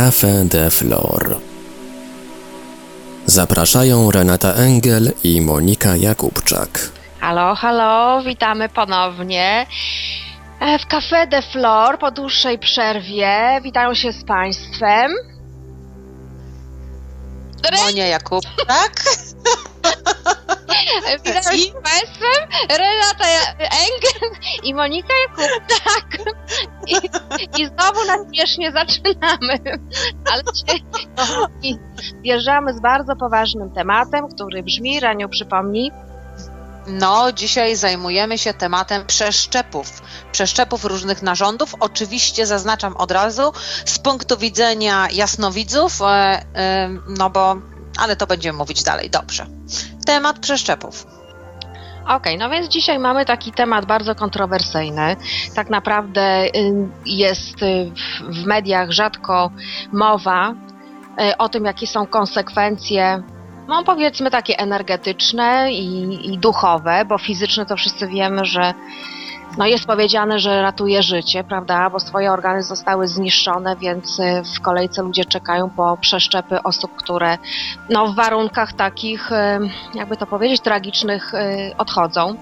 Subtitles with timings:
[0.00, 1.40] Café de Flor.
[3.26, 6.90] Zapraszają Renata Engel i Monika Jakubczak.
[7.20, 9.66] Halo, halo, witamy ponownie
[10.60, 13.60] e, w Café de Flor po dłuższej przerwie.
[13.62, 15.12] Witają się z Państwem.
[17.86, 19.02] Monia Jakub, tak?
[21.18, 21.22] Z
[21.82, 23.24] Państwem Renata
[23.58, 25.66] Engel i Monika Jakub.
[25.84, 26.34] Tak.
[26.86, 26.94] I,
[27.62, 29.58] I znowu na śmiesznie zaczynamy.
[30.32, 30.42] Ale
[32.22, 35.92] wjeżdżamy z bardzo poważnym tematem, który brzmi, Raniu przypomnij,
[36.86, 40.02] No, dzisiaj zajmujemy się tematem przeszczepów.
[40.32, 41.74] Przeszczepów różnych narządów.
[41.80, 43.52] Oczywiście zaznaczam od razu
[43.84, 46.06] z punktu widzenia jasnowidzów, e,
[46.54, 47.56] e, no bo,
[48.00, 49.10] ale to będziemy mówić dalej.
[49.10, 49.46] Dobrze.
[50.06, 51.06] Temat przeszczepów.
[52.08, 55.16] Okej, no więc dzisiaj mamy taki temat bardzo kontrowersyjny.
[55.54, 56.46] Tak naprawdę
[57.06, 57.90] jest y,
[58.20, 59.50] w- w mediach rzadko
[59.92, 60.50] mowa
[61.30, 63.22] y, o tym, jakie są konsekwencje,
[63.68, 68.74] no powiedzmy takie energetyczne i, i duchowe, bo fizyczne to wszyscy wiemy, że
[69.58, 74.60] no jest powiedziane, że ratuje życie, prawda, bo swoje organy zostały zniszczone, więc y, w
[74.60, 77.38] kolejce ludzie czekają po przeszczepy osób, które
[77.90, 79.34] no w warunkach takich, y,
[79.94, 81.38] jakby to powiedzieć, tragicznych y,
[81.78, 82.34] odchodzą.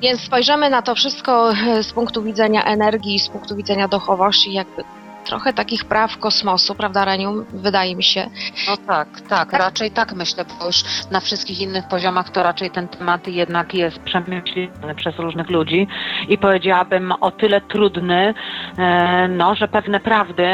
[0.00, 4.84] Więc spojrzymy na to wszystko z punktu widzenia energii, z punktu widzenia duchowości, jakby
[5.24, 7.44] trochę takich praw kosmosu, prawda Reniu?
[7.52, 8.30] Wydaje mi się.
[8.68, 10.76] No tak, tak, raczej tak myślę, bo już
[11.10, 15.86] na wszystkich innych poziomach to raczej ten temat jednak jest przemyślany przez różnych ludzi
[16.28, 18.34] i powiedziałabym o tyle trudny,
[18.78, 20.48] e, no, że pewne prawdy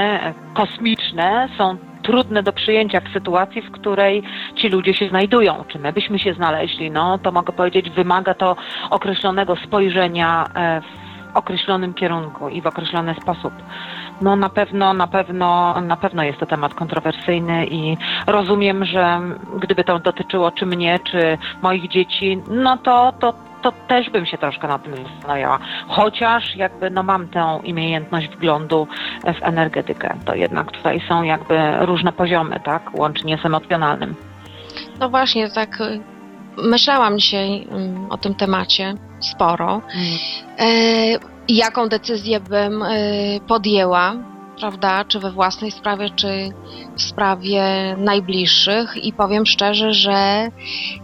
[0.54, 4.22] kosmiczne są trudne do przyjęcia w sytuacji, w której
[4.56, 5.64] ci ludzie się znajdują.
[5.68, 6.90] Czy my byśmy się znaleźli?
[6.90, 8.56] No, to mogę powiedzieć, wymaga to
[8.90, 13.52] określonego spojrzenia e, w określonym kierunku i w określony sposób.
[14.20, 19.20] No na pewno, na pewno, na pewno jest to temat kontrowersyjny i rozumiem, że
[19.58, 24.38] gdyby to dotyczyło czy mnie, czy moich dzieci, no to, to, to też bym się
[24.38, 25.58] troszkę nad tym zastanawiała.
[25.88, 28.86] Chociaż jakby no mam tę umiejętność wglądu
[29.24, 30.14] w energetykę.
[30.24, 32.98] To jednak tutaj są jakby różne poziomy, tak?
[32.98, 34.14] Łącznie z emocjonalnym.
[35.00, 36.00] No właśnie, tak y,
[36.64, 39.80] myślałam dzisiaj mm, o tym temacie sporo.
[40.58, 42.96] E, jaką decyzję bym e,
[43.48, 44.16] podjęła,
[44.60, 46.50] prawda, czy we własnej sprawie, czy
[46.96, 47.62] w sprawie
[47.98, 48.96] najbliższych.
[49.04, 50.48] I powiem szczerze, że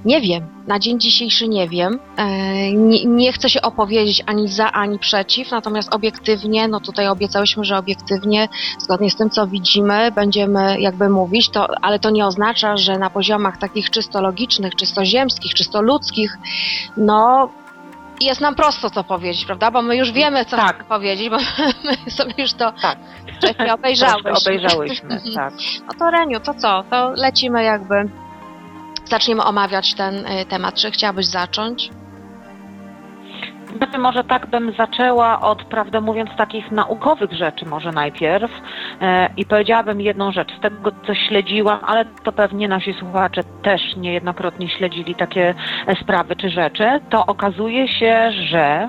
[0.04, 4.72] nie wiem, na dzień dzisiejszy nie wiem, e, nie, nie chcę się opowiedzieć ani za,
[4.72, 10.80] ani przeciw, natomiast obiektywnie, no tutaj obiecałyśmy, że obiektywnie, zgodnie z tym, co widzimy, będziemy
[10.80, 15.54] jakby mówić, to, ale to nie oznacza, że na poziomach takich czysto logicznych, czysto ziemskich,
[15.54, 16.38] czysto ludzkich,
[16.96, 17.48] no
[18.20, 19.70] jest nam prosto to powiedzieć, prawda?
[19.70, 20.84] Bo my już wiemy, co Tak.
[20.84, 21.36] powiedzieć, bo
[22.06, 22.98] my sobie już to Tak.
[23.36, 24.30] wcześniej obejrzałyśmy.
[24.30, 25.52] Obejrzałyśmy, tak.
[25.86, 26.84] No to Reniu, to co?
[26.90, 27.94] To lecimy jakby,
[29.04, 30.74] zaczniemy omawiać ten y, temat.
[30.74, 31.90] Czy chciałabyś zacząć?
[33.76, 38.50] Znaczy, może tak bym zaczęła od, prawdę mówiąc, takich naukowych rzeczy może najpierw
[39.36, 44.68] i powiedziałabym jedną rzecz, z tego co śledziłam, ale to pewnie nasi słuchacze też niejednokrotnie
[44.68, 45.54] śledzili takie
[45.86, 48.88] e, sprawy czy rzeczy, to okazuje się, że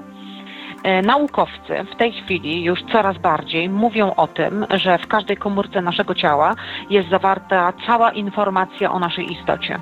[0.84, 5.82] e, Naukowcy w tej chwili już coraz bardziej mówią o tym, że w każdej komórce
[5.82, 6.56] naszego ciała
[6.90, 9.80] jest zawarta cała informacja o naszej istocie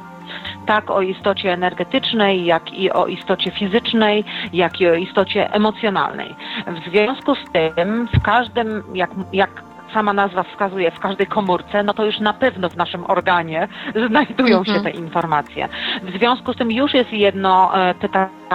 [0.65, 6.35] tak o istocie energetycznej, jak i o istocie fizycznej, jak i o istocie emocjonalnej.
[6.67, 9.63] W związku z tym w każdym, jak, jak
[9.93, 13.67] sama nazwa wskazuje, w każdej komórce, no to już na pewno w naszym organie
[14.07, 14.83] znajdują się Mhm.
[14.83, 15.69] te informacje.
[16.03, 17.95] W związku z tym już jest jedno e,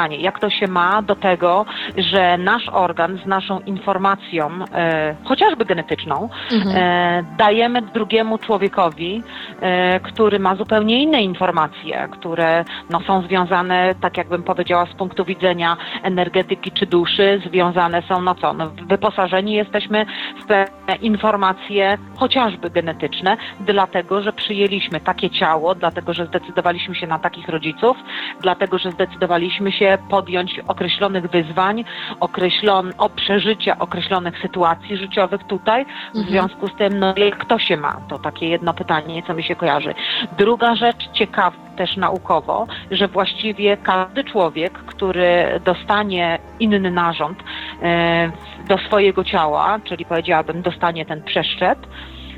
[0.07, 1.67] jak to się ma do tego,
[1.97, 6.29] że nasz organ z naszą informacją, e, chociażby genetyczną,
[6.75, 9.23] e, dajemy drugiemu człowiekowi,
[9.61, 15.25] e, który ma zupełnie inne informacje, które no, są związane, tak jakbym powiedziała, z punktu
[15.25, 20.07] widzenia energetyki czy duszy, związane są, no co, no, wyposażeni jesteśmy
[20.43, 27.19] w pewne informacje, chociażby genetyczne, dlatego, że przyjęliśmy takie ciało, dlatego, że zdecydowaliśmy się na
[27.19, 27.97] takich rodziców,
[28.41, 31.85] dlatego, że zdecydowaliśmy się podjąć określonych wyzwań,
[32.21, 36.27] określon, o przeżycia określonych sytuacji życiowych tutaj, w Mhm.
[36.27, 38.01] związku z tym, no jak to się ma?
[38.09, 39.95] To takie jedno pytanie, co mi się kojarzy.
[40.39, 47.39] Druga rzecz ciekawa też naukowo, że właściwie każdy człowiek, który dostanie inny narząd
[47.83, 48.31] e,
[48.69, 51.79] do swojego ciała, czyli powiedziałabym dostanie ten przeszczep,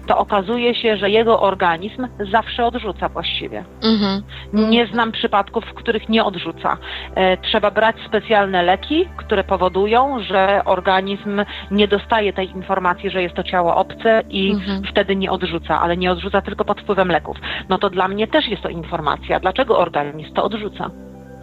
[0.06, 3.64] to okazuje się, że jego organizm zawsze odrzuca właściwie.
[3.84, 4.22] Mhm.
[4.70, 6.76] Nie znam przypadków, w których nie odrzuca.
[7.14, 13.34] E, trzeba brać specjalne leki, które powodują, że organizm nie dostaje tej informacji, że jest
[13.34, 14.82] to ciało obce i Mhm.
[14.90, 17.36] wtedy nie odrzuca, ale nie odrzuca tylko pod wpływem leków.
[17.68, 20.90] No to dla mnie też jest to informacja, dlaczego organizm to odrzuca.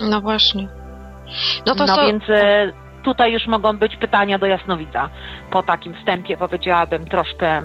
[0.09, 0.67] No właśnie.
[1.67, 2.71] No to no więc e,
[3.03, 5.09] tutaj już mogą być pytania do jasnowidza.
[5.51, 7.61] Po takim wstępie powiedziałabym troszkę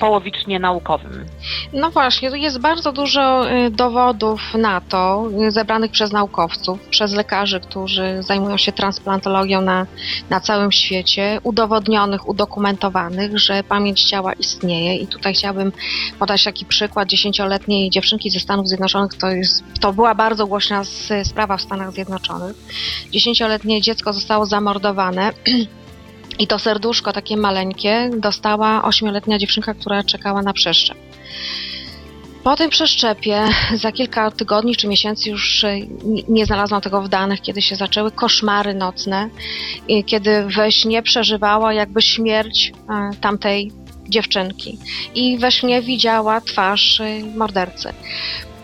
[0.00, 1.24] połowicznie naukowym.
[1.72, 7.12] No właśnie, tu jest bardzo dużo y, dowodów na to, y, zebranych przez naukowców, przez
[7.12, 9.86] lekarzy, którzy zajmują się transplantologią na,
[10.30, 14.96] na całym świecie, udowodnionych, udokumentowanych, że pamięć ciała istnieje.
[14.96, 15.72] I tutaj chciałabym
[16.18, 19.14] podać taki przykład dziesięcioletniej dziewczynki ze Stanów Zjednoczonych.
[19.14, 20.82] To, jest, to była bardzo głośna
[21.24, 22.56] sprawa w Stanach Zjednoczonych.
[23.10, 25.32] Dziesięcioletnie dziecko zostało zamordowane.
[26.38, 30.98] I to serduszko takie maleńkie dostała ośmioletnia dziewczynka, która czekała na przeszczep.
[32.44, 33.42] Po tym przeszczepie
[33.74, 35.64] za kilka tygodni czy miesięcy już
[36.28, 39.28] nie- znalazłam tego w danych, kiedy się zaczęły koszmary nocne,
[40.06, 43.72] kiedy we śnie przeżywała jakby śmierć e, tamtej
[44.08, 44.78] dziewczynki
[45.14, 47.92] i we śnie widziała twarz e, mordercy.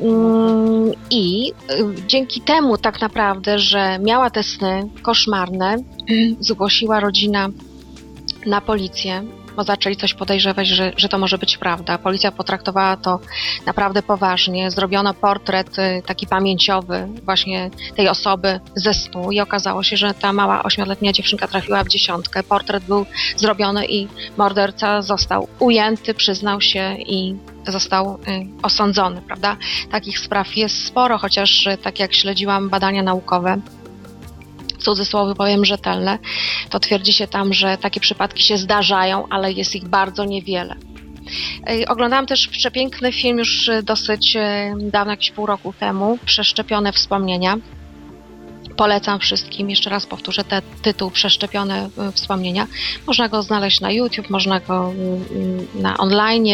[0.02, 5.76] Mm, I y, dzięki temu tak naprawdę, że miała te sny koszmarne,
[6.40, 7.48] zgłosiła rodzina
[8.46, 9.22] na policję,
[9.56, 11.98] bo zaczęli coś podejrzewać, że, że to może być prawda.
[11.98, 13.20] Policja potraktowała to
[13.66, 14.70] naprawdę poważnie.
[14.70, 20.32] Zrobiono portret y, taki pamięciowy właśnie tej osoby ze snu i okazało się, że ta
[20.32, 22.42] mała ośmioletnia dziewczynka trafiła w dziesiątkę.
[22.42, 23.06] Portret był
[23.36, 29.56] zrobiony i morderca został ujęty, przyznał się i został y, osądzony, prawda?
[29.90, 33.60] Takich spraw jest sporo, chociaż y, tak jak śledziłam badania naukowe,
[34.82, 36.18] w cudzysłowie powiem rzetelne,
[36.70, 40.76] to twierdzi się tam, że takie przypadki się zdarzają, ale jest ich bardzo niewiele.
[41.88, 44.40] Oglądałam też przepiękny film już y, dosyć y,
[44.90, 47.56] dawno, jakieś pół roku temu, Przeszczepione Wspomnienia.
[48.76, 52.66] Polecam wszystkim, jeszcze raz powtórzę ten tytuł Przeszczepione y, Wspomnienia.
[53.06, 54.92] Można go znaleźć na YouTube, można go
[55.74, 56.46] na online,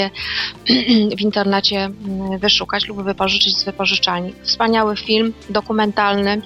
[1.18, 1.90] w internecie
[2.38, 4.34] wyszukać lub wypożyczyć z wypożyczalni.
[4.42, 6.42] Wspaniały film dokumentalny,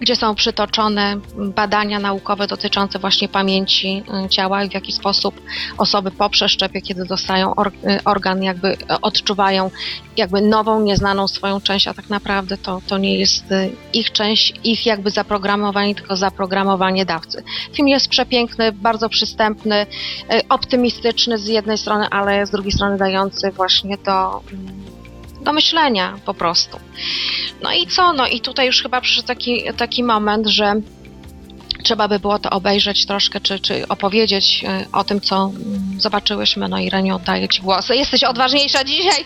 [0.00, 5.40] gdzie są przytoczone badania naukowe dotyczące właśnie pamięci y, ciała i w jaki sposób
[5.78, 9.70] osoby po przeszczepie, kiedy dostają y, organ, jakby y, odczuwają
[10.16, 14.54] jakby nową, nieznaną swoją część, a tak naprawdę to, to nie jest y, ich część,
[14.64, 17.42] ich jakby zaprogramowanie, tylko zaprogramowanie dawcy.
[17.72, 19.86] Film jest przepiękny, bardzo przystępny,
[20.48, 24.42] optymistyczny z jednej strony, ale z drugiej strony dający właśnie do,
[25.44, 26.80] do myślenia po prostu.
[27.62, 28.12] No i co?
[28.12, 30.74] No i tutaj już chyba przyszedł taki, taki moment, że
[31.84, 36.68] trzeba by było to obejrzeć troszkę, czy, czy opowiedzieć y, o tym, co mm, zobaczyłyśmy.
[36.68, 37.88] No i Reniu, oddaję Ci głos.
[37.88, 39.24] Jesteś odważniejsza dzisiaj.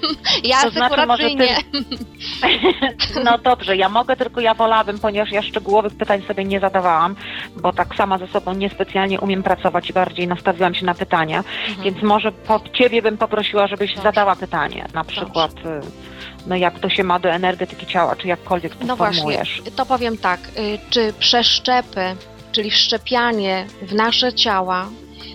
[0.44, 1.56] ja To znaczy, może ty- nie.
[3.24, 7.16] No dobrze, ja mogę, tylko ja wolałabym, ponieważ ja szczegółowych pytań sobie nie zadawałam,
[7.56, 11.38] bo tak sama ze sobą niespecjalnie umiem pracować i bardziej nastawiłam się na pytania,
[11.68, 11.84] Mhm.
[11.84, 14.02] więc może po ciebie bym poprosiła, żebyś Dobrze.
[14.02, 16.05] zadała pytanie, na przykład y,
[16.46, 19.42] no jak to się ma do energetyki ciała, czy jakkolwiek to No właśnie,
[19.76, 20.40] to powiem tak.
[20.58, 22.16] y, Czy przeszczepy,
[22.52, 24.88] czyli wszczepianie w nasze ciała,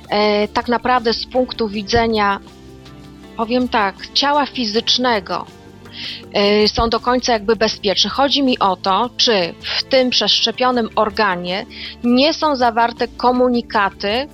[0.10, 2.40] e, tak naprawdę z punktu widzenia,
[3.38, 5.46] powiem tak, ciała fizycznego,
[6.34, 8.10] e, są do końca jakby bezpieczne.
[8.10, 11.66] Chodzi mi o to, czy w tym przeszczepionym organie
[12.04, 14.28] nie są zawarte komunikaty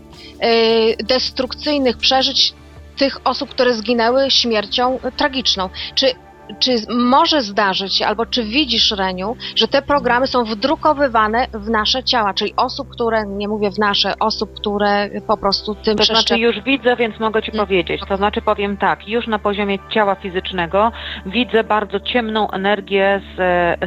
[1.03, 2.53] destrukcyjnych przeżyć
[2.97, 5.69] tych osób, które zginęły śmiercią tragiczną.
[5.95, 6.13] Czy
[6.59, 12.03] czy może zdarzyć się, albo czy widzisz, Reniu, że te programy są wdrukowywane w nasze
[12.03, 16.13] ciała, czyli osób, które, nie mówię w nasze, osób, które po prostu tym To znaczy
[16.13, 16.37] przeszczep...
[16.37, 17.65] już widzę, więc mogę Ci Mm.
[17.65, 18.01] powiedzieć.
[18.09, 20.91] To znaczy powiem tak, już na poziomie ciała fizycznego
[21.25, 23.37] widzę bardzo ciemną energię z,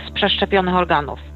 [0.08, 1.29] z przeszczepionych organów.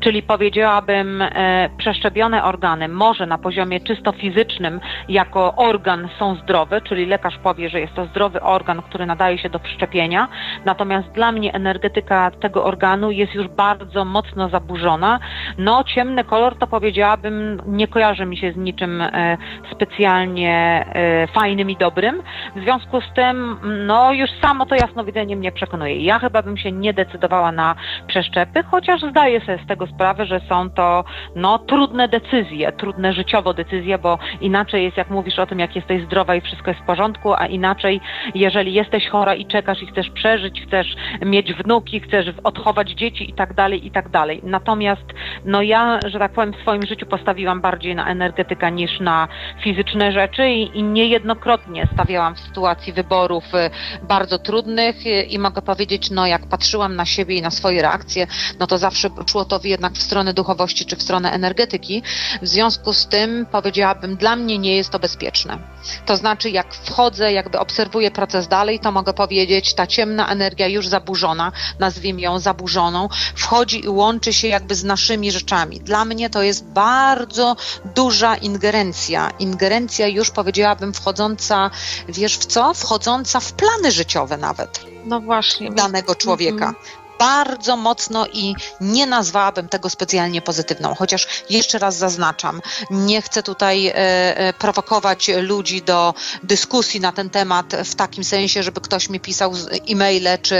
[0.00, 7.06] Czyli powiedziałabym, e, przeszczepione organy może na poziomie czysto fizycznym jako organ są zdrowe, czyli
[7.06, 10.28] lekarz powie, że jest to zdrowy organ, który nadaje się do wszczepienia.
[10.64, 15.20] Natomiast dla mnie energetyka tego organu jest już bardzo mocno zaburzona.
[15.58, 19.36] No, ciemny kolor to powiedziałabym, nie kojarzy mi się z niczym e,
[19.72, 22.22] specjalnie e, fajnym i dobrym.
[22.56, 25.96] W związku z tym, no, już samo to jasnowidzenie mnie przekonuje.
[25.96, 27.74] Ja chyba bym się nie decydowała na
[28.06, 31.04] przeszczepy, chociaż zdaję sobie z tego tego sprawę, że są to
[31.34, 36.02] no, trudne decyzje, trudne życiowo decyzje, bo inaczej jest, jak mówisz o tym, jak jesteś
[36.02, 38.00] zdrowa i wszystko jest w porządku, a inaczej,
[38.34, 43.32] jeżeli jesteś chora i czekasz i chcesz przeżyć, chcesz mieć wnuki, chcesz odchować dzieci i
[43.32, 44.40] tak dalej, i tak dalej.
[44.44, 45.04] Natomiast
[45.44, 49.28] no ja, że tak powiem, w swoim życiu postawiłam bardziej na energetykę niż na
[49.62, 53.70] fizyczne rzeczy i, i niejednokrotnie stawiałam w sytuacji wyborów y,
[54.08, 58.26] bardzo trudnych y, i mogę powiedzieć, no jak patrzyłam na siebie i na swoje reakcje,
[58.58, 62.02] no to zawsze szło to jednak w stronę duchowości czy w stronę energetyki.
[62.42, 65.58] W związku z tym powiedziałabym, dla mnie nie jest to bezpieczne.
[66.06, 70.88] To znaczy, jak wchodzę, jakby obserwuję proces dalej, to mogę powiedzieć, ta ciemna energia już
[70.88, 75.80] zaburzona, nazwijmy ją zaburzoną, wchodzi i łączy się jakby z naszymi rzeczami.
[75.80, 77.56] Dla mnie to jest bardzo
[77.94, 79.30] duża ingerencja.
[79.38, 81.70] Ingerencja już powiedziałabym wchodząca,
[82.08, 82.74] wiesz w co?
[82.74, 85.70] Wchodząca w plany życiowe nawet No właśnie.
[85.70, 86.66] danego człowieka.
[86.66, 87.05] Mhm.
[87.18, 93.86] Bardzo mocno i nie nazwałabym tego specjalnie pozytywną, chociaż jeszcze raz zaznaczam, nie chcę tutaj
[93.86, 99.20] e, e, prowokować ludzi do dyskusji na ten temat w takim sensie, żeby ktoś mi
[99.20, 99.52] pisał
[99.90, 100.56] e-maile czy,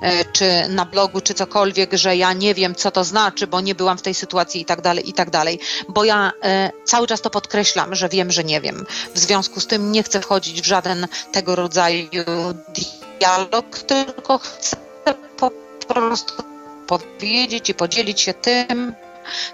[0.00, 3.74] e, czy na blogu, czy cokolwiek, że ja nie wiem, co to znaczy, bo nie
[3.74, 7.20] byłam w tej sytuacji i tak dalej, i tak dalej, bo ja e, cały czas
[7.20, 8.86] to podkreślam, że wiem, że nie wiem.
[9.14, 12.08] W związku z tym nie chcę wchodzić w żaden tego rodzaju
[13.18, 14.76] dialog, tylko chcę
[15.36, 16.42] po prostu
[16.86, 18.94] powiedzieć i podzielić się tym,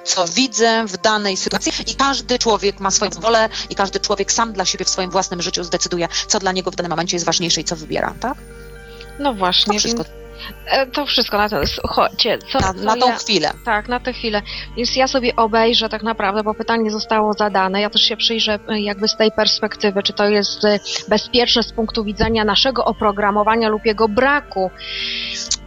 [0.05, 4.53] co widzę w danej sytuacji i każdy człowiek ma swoją wolę i każdy człowiek sam
[4.53, 7.61] dla siebie w swoim własnym życiu zdecyduje, co dla niego w danym momencie jest ważniejsze
[7.61, 8.35] i co wybiera, tak?
[9.19, 9.79] No To właśnie.
[9.79, 10.27] wszystko Więc,
[10.67, 11.67] e, to wszystko na to.
[11.67, 13.53] Słuchajcie, co, na, na tą ja, chwilę.
[13.65, 14.43] Tak, na tę chwilę.
[14.77, 17.81] Więc ja sobie obejrzę tak naprawdę, bo pytanie zostało zadane.
[17.81, 21.73] Ja też się przyjrzę e, jakby z tej perspektywy, czy to jest e, bezpieczne z
[21.73, 24.71] punktu widzenia naszego oprogramowania lub jego braku.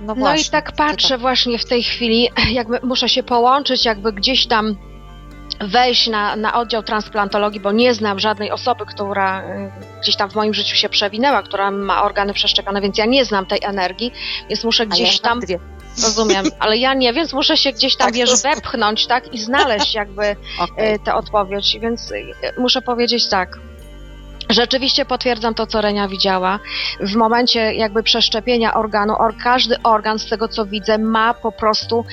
[0.01, 4.47] No, No i tak patrzę właśnie w tej chwili, jakby muszę się połączyć, jakby gdzieś
[4.47, 4.75] tam
[5.61, 10.35] wejść na, na oddział transplantologii, bo nie znam żadnej osoby, która y, gdzieś tam w
[10.35, 14.11] moim życiu się przewinęła, która ma organy przeszczepione, więc ja nie znam tej energii,
[14.49, 15.59] więc muszę ja gdzieś mam tam, dwie.
[16.03, 19.93] rozumiem, ale ja nie, więc muszę się gdzieś tam, Tak, wiesz, wepchnąć, tak, i znaleźć
[19.93, 20.93] jakby Okej.
[20.93, 22.25] y, tę odpowiedź, więc y,
[22.57, 23.59] muszę powiedzieć tak.
[24.49, 26.59] Rzeczywiście potwierdzam to, co Renia widziała.
[26.99, 32.05] W momencie jakby przeszczepienia organu, or, każdy organ, z tego co widzę, ma po prostu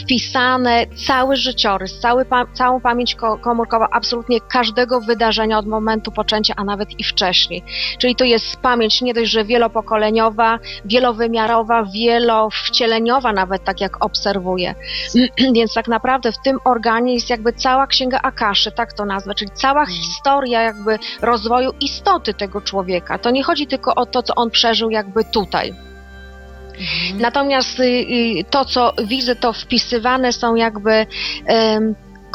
[0.00, 6.54] wpisane cały życiorys, cały pa, całą pamięć ko, komórkową absolutnie każdego wydarzenia od momentu poczęcia,
[6.56, 7.64] a nawet i wcześniej.
[7.98, 14.74] Czyli to jest pamięć nie dość, że wielopokoleniowa, wielowymiarowa, wielowcieleniowa nawet, tak jak obserwuję.
[15.56, 19.50] Więc tak naprawdę w tym organie jest jakby cała księga Akaszy, tak to nazwę, czyli
[19.54, 19.98] cała Mhm.
[19.98, 23.18] historia jakby rozwoju istoty tego człowieka.
[23.18, 25.74] To nie chodzi tylko o to, co on przeżył jakby tutaj.
[26.70, 27.20] Mhm.
[27.20, 31.06] Natomiast y, y, to, co widzę, to wpisywane są jakby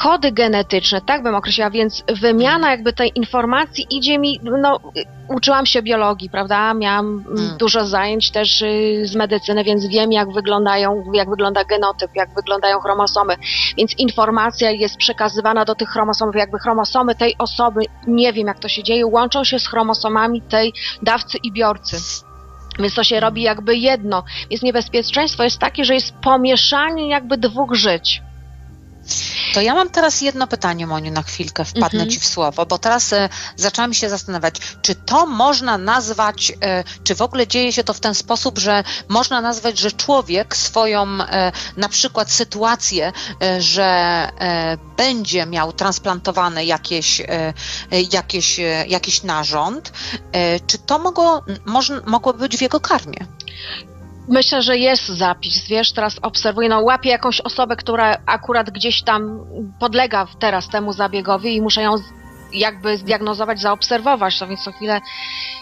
[0.03, 4.79] kody genetyczne, tak bym określiła, więc wymiana jakby tej informacji idzie mi, no
[5.27, 7.57] uczyłam się biologii, prawda, miałam mm, Mm.
[7.57, 12.79] dużo zajęć też y, z medycyny, więc wiem jak wyglądają, jak wygląda genotyp, jak wyglądają
[12.79, 13.35] chromosomy,
[13.77, 18.67] więc informacja jest przekazywana do tych chromosomów, jakby chromosomy tej osoby, nie wiem jak to
[18.67, 21.97] się dzieje, łączą się z chromosomami tej dawcy i biorcy.
[22.79, 24.23] Więc to się robi jakby jedno.
[24.49, 28.21] Więc niebezpieczeństwo jest takie, że jest pomieszanie jakby dwóch żyć.
[29.53, 32.09] To ja mam teraz jedno pytanie, Moniu, na chwilkę wpadnę Mhm.
[32.09, 37.15] Ci w słowo, bo teraz e, zaczęłam się zastanawiać, czy to można nazwać, e, czy
[37.15, 41.51] w ogóle dzieje się to w ten sposób, że można nazwać, że człowiek swoją e,
[41.77, 43.83] na przykład sytuację, e, że
[44.39, 47.53] e, będzie miał transplantowany jakieś, e,
[48.11, 49.93] jakieś, jakiś narząd,
[50.67, 53.25] czy to mogło, można, mogło być w jego karmie?
[54.31, 59.39] Myślę, że jest zapis, wiesz, teraz obserwuję, no łapię jakąś osobę, która akurat gdzieś tam
[59.79, 61.95] podlega teraz temu zabiegowi i muszę ją
[62.53, 65.01] jakby zdiagnozować, zaobserwować, to więc co chwilę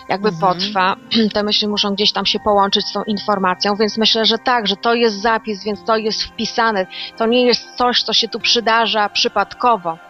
[0.09, 0.53] jakby Mhm.
[0.53, 0.95] potrwa.
[1.33, 4.75] Te myśli muszą gdzieś tam się połączyć z tą informacją, więc myślę, że tak, że
[4.75, 6.87] to jest zapis, więc to jest wpisane.
[7.17, 10.08] To nie jest coś, co się tu przydarza przypadkowo.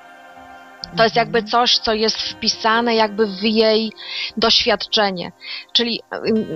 [0.98, 3.92] To jest jakby coś, co jest wpisane jakby w jej
[4.38, 5.32] doświadczenie.
[5.74, 6.02] Czyli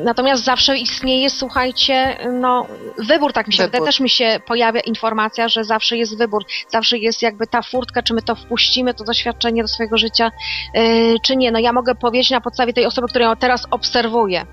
[0.04, 5.50] natomiast zawsze istnieje, słuchajcie, no wybór, tak mi się wydaje, też mi się pojawia informacja,
[5.50, 9.62] że zawsze jest wybór, zawsze jest jakby ta furtka, czy my to wpuścimy, to doświadczenie
[9.62, 10.32] do swojego życia,
[10.74, 11.52] yy, czy nie.
[11.52, 14.46] No ja mogę powiedzieć na podstawie tej osoby, którą teraz obserwuję,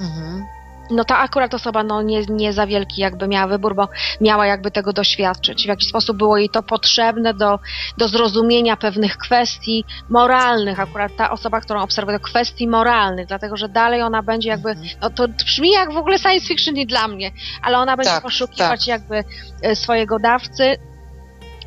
[0.00, 0.59] Mhm.
[0.90, 3.88] No ta akurat osoba no nie, nie za wielki jakby miała wybór, bo
[4.20, 5.64] miała jakby tego doświadczyć.
[5.64, 7.58] W jakiś sposób było jej to potrzebne do,
[7.98, 10.80] do zrozumienia pewnych kwestii moralnych.
[10.80, 14.88] Akurat ta osoba, którą obserwuję, do kwestii moralnych, dlatego że dalej ona będzie jakby, Mhm.
[15.02, 17.30] no to brzmi jak w ogóle science fiction nie dla mnie,
[17.62, 19.24] ale ona będzie Tak, poszukiwać jakby
[19.62, 20.76] e, swojego dawcy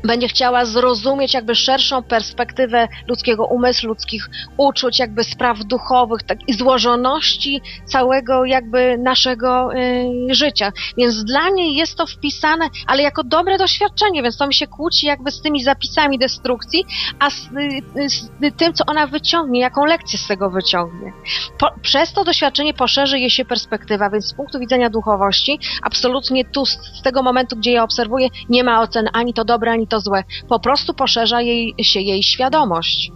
[0.04, 6.54] będzie chciała zrozumieć jakby szerszą perspektywę ludzkiego umysłu, ludzkich uczuć, jakby spraw duchowych tak, i
[6.54, 10.72] złożoności całego jakby naszego y, życia.
[10.96, 15.06] Więc dla niej jest to wpisane, ale jako dobre doświadczenie, więc to mi się kłóci
[15.06, 16.84] jakby z tymi zapisami destrukcji,
[17.18, 17.48] a z,
[17.96, 21.12] y, z tym, co ona wyciągnie, jaką lekcję z tego wyciągnie.
[21.58, 26.66] Po, przez to doświadczenie poszerzy jej się perspektywa, więc z punktu widzenia duchowości, absolutnie tu,
[26.66, 29.93] z, z tego momentu, gdzie ja obserwuję, nie ma ocen ani to dobre, ani to
[30.00, 30.24] złe.
[30.48, 33.10] Po prostu poszerza jej, się jej świadomość.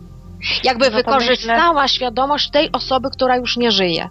[0.65, 4.09] Jakby No to wykorzystała świadomość tej osoby, która już nie żyje.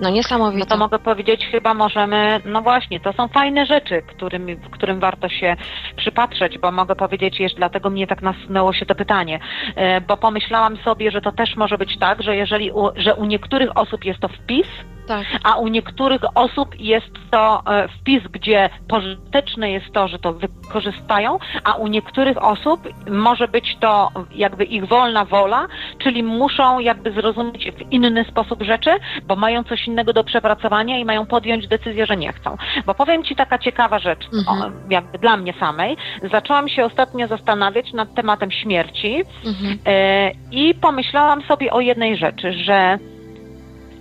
[0.00, 0.58] No niesamowite.
[0.58, 5.28] No to mogę powiedzieć, chyba możemy, no właśnie, to są fajne rzeczy, którym, którym warto
[5.28, 5.56] się
[5.96, 9.40] przypatrzeć, bo mogę powiedzieć, jeszcze dlatego mnie tak nasunęło się to pytanie,
[9.76, 13.24] e, bo pomyślałam sobie, że to też może być tak, że jeżeli, u, że u
[13.24, 14.66] niektórych osób jest to wpis,
[15.06, 15.26] tak.
[15.44, 21.38] a u niektórych osób jest to e, wpis, gdzie pożyteczne jest to, że to wykorzystają,
[21.64, 25.66] a u niektórych osób może być to jakby ich wolna wola,
[25.98, 28.90] czyli muszą jakby zrozumieć w inny sposób rzeczy,
[29.24, 32.56] bo mają coś innego do przepracowania i mają podjąć decyzję, że nie chcą.
[32.86, 34.72] Bo powiem Ci taka ciekawa rzecz, Mhm.
[34.90, 35.96] jakby dla mnie samej.
[36.30, 39.78] Zaczęłam się ostatnio zastanawiać nad tematem śmierci Mhm.
[39.86, 42.98] E, I pomyślałam sobie o jednej rzeczy, że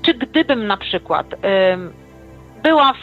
[0.01, 1.35] czy gdybym na przykład
[2.63, 2.97] była w,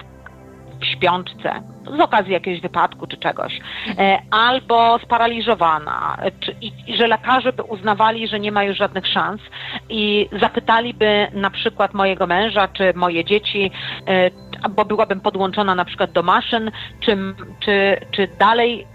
[0.80, 1.62] w śpiączce
[1.96, 3.60] z okazji jakiegoś wypadku czy czegoś,
[3.98, 9.06] e, albo sparaliżowana, czy, i, i że lekarze by uznawali, że nie ma już żadnych
[9.06, 9.40] szans
[9.88, 13.70] i zapytaliby na przykład mojego męża czy moje dzieci,
[14.06, 14.30] e,
[14.70, 17.16] bo byłabym podłączona na przykład do maszyn, czy,
[17.60, 18.86] czy, czy dalej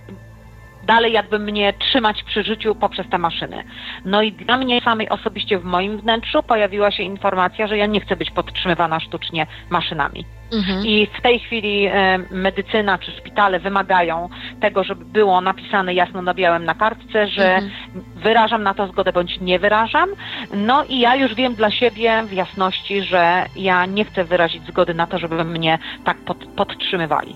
[0.85, 3.63] dalej jakby mnie trzymać przy życiu poprzez te maszyny.
[4.05, 7.99] No i dla mnie samej osobiście w moim wnętrzu pojawiła się informacja, że ja nie
[8.01, 10.25] chcę być podtrzymywana sztucznie maszynami.
[10.53, 10.85] Mhm.
[10.85, 14.29] I w tej chwili e, medycyna czy szpitale wymagają
[14.61, 17.71] tego, żeby było napisane jasno na białym na kartce, że Mhm.
[18.15, 20.09] wyrażam na to zgodę bądź nie wyrażam.
[20.53, 24.93] No i ja już wiem dla siebie w jasności, że ja nie chcę wyrazić zgody
[24.93, 27.35] na to, żeby mnie tak pod, podtrzymywali.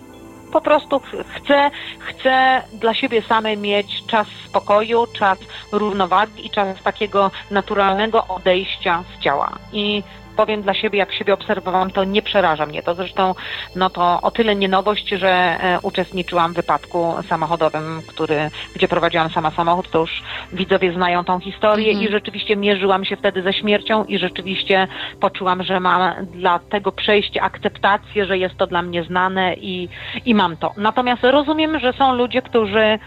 [0.58, 5.38] Po prostu ch- chcę, chcę dla siebie samej mieć czas spokoju, czas
[5.72, 9.60] równowagi i czas takiego naturalnego odejścia z ciała.
[9.74, 10.04] I
[10.38, 12.96] powiem dla siebie, jak siebie obserwowałam, to nie przeraża mnie to.
[12.96, 13.36] Zresztą
[13.76, 19.30] no to o tyle nie nowość, że e, uczestniczyłam w wypadku samochodowym, który, gdzie prowadziłam
[19.30, 22.08] sama samochód, to już widzowie znają tą historię Mhm.
[22.08, 24.88] i rzeczywiście mierzyłam się wtedy ze śmiercią i rzeczywiście
[25.20, 29.90] poczułam, że mam dla tego przejścia akceptację, że jest to dla mnie znane i,
[30.26, 30.74] i mam to.
[30.78, 33.00] Natomiast rozumiem, że są ludzie, którzy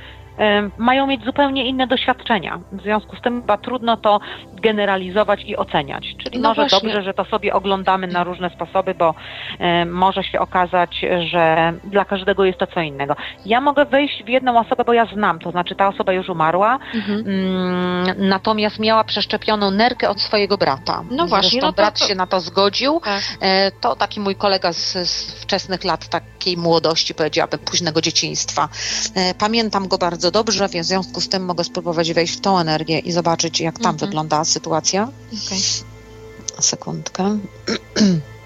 [0.79, 2.61] mają mieć zupełnie inne doświadczenia.
[2.73, 4.21] W związku z tym chyba trudno to
[4.63, 6.05] generalizować i oceniać.
[6.25, 6.81] Czyli No może właśnie.
[6.89, 9.15] dobrze, że to sobie oglądamy na różne sposoby, bo
[9.87, 13.17] może się okazać, że dla każdego jest to co innego.
[13.47, 16.79] Ja mogę wejść w jedną osobę, bo ja znam, to znaczy ta osoba już umarła,
[16.95, 17.19] Mhm.
[17.27, 21.03] Mm, natomiast miała przeszczepioną nerkę od swojego brata.
[21.11, 23.01] No właśnie, Zresztą no to- brat to- się na to zgodził.
[23.05, 23.21] Tak.
[23.41, 28.69] E, To taki mój kolega z, z wczesnych lat, takiej młodości, powiedziałabym, późnego dzieciństwa.
[29.15, 32.99] E, Pamiętam go bardzo dobrze, w związku z tym mogę spróbować wejść w tą energię
[32.99, 33.99] i zobaczyć, jak tam Mhm.
[33.99, 35.09] wygląda sytuacja.
[35.47, 35.61] Okej.
[36.61, 37.39] Sekundkę.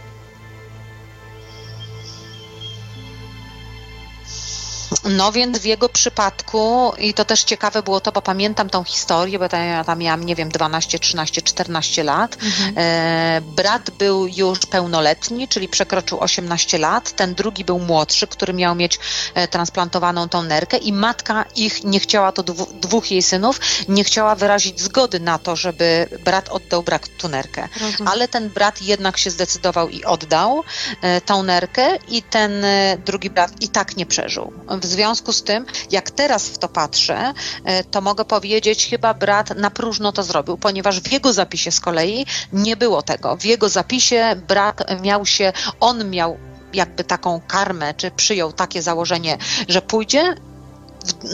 [5.05, 9.39] No więc w jego przypadku, i to też ciekawe było to, bo pamiętam tą historię,
[9.39, 12.37] bo tam, ja tam miałam, nie wiem, 12, 13, 14 lat.
[12.43, 12.75] Mhm.
[12.77, 17.13] E, brat był już pełnoletni, czyli przekroczył 18 lat.
[17.13, 18.99] Ten drugi był młodszy, który miał mieć
[19.35, 24.05] e, transplantowaną tą nerkę i matka ich nie chciała, to dwu, dwóch jej synów, nie
[24.05, 27.69] chciała wyrazić zgody na to, żeby brat oddał brat tu nerkę.
[27.81, 28.09] Rozumiem.
[28.09, 30.65] Ale ten brat jednak się zdecydował i oddał
[31.03, 34.53] e, tą nerkę i ten e, drugi brat i tak nie przeżył.
[34.85, 37.33] W związku z tym, jak teraz w to patrzę,
[37.65, 41.81] e, to mogę powiedzieć, chyba brat na próżno to zrobił, ponieważ w jego zapisie z
[41.81, 43.37] kolei nie było tego.
[43.37, 46.39] W jego zapisie brat miał się, on miał
[46.75, 50.35] jakby taką karmę, czy przyjął takie założenie, że pójdzie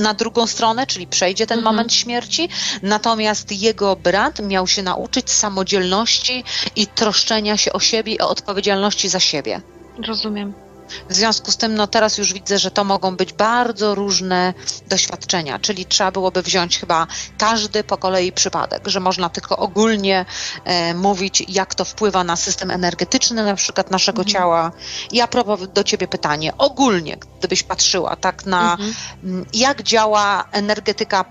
[0.00, 1.74] na drugą stronę, czyli przejdzie ten Mhm.
[1.74, 2.48] moment śmierci,
[2.82, 6.44] natomiast jego brat miał się nauczyć samodzielności
[6.76, 9.60] i troszczenia się o siebie i o odpowiedzialności za siebie.
[10.06, 10.69] Rozumiem.
[11.08, 14.54] W związku z tym, no teraz już widzę, że to mogą być bardzo różne
[14.88, 17.06] doświadczenia, czyli trzeba byłoby wziąć chyba
[17.38, 20.24] każdy po kolei przypadek, że można tylko ogólnie
[20.64, 24.32] e, mówić, jak to wpływa na system energetyczny na przykład naszego Mhm.
[24.32, 24.72] ciała.
[25.12, 29.46] I a propos do ciebie pytanie, ogólnie, gdybyś patrzyła tak na Mhm.
[29.54, 31.24] jak działa energetyka,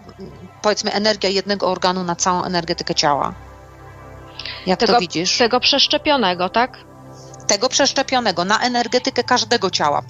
[0.61, 3.33] powiedzmy energia jednego organu na całą energetykę ciała.
[4.65, 5.37] Jak Tego- to widzisz?
[5.37, 6.77] Tego przeszczepionego, tak?
[7.49, 10.01] Tego przeszczepionego na energetykę każdego ciała.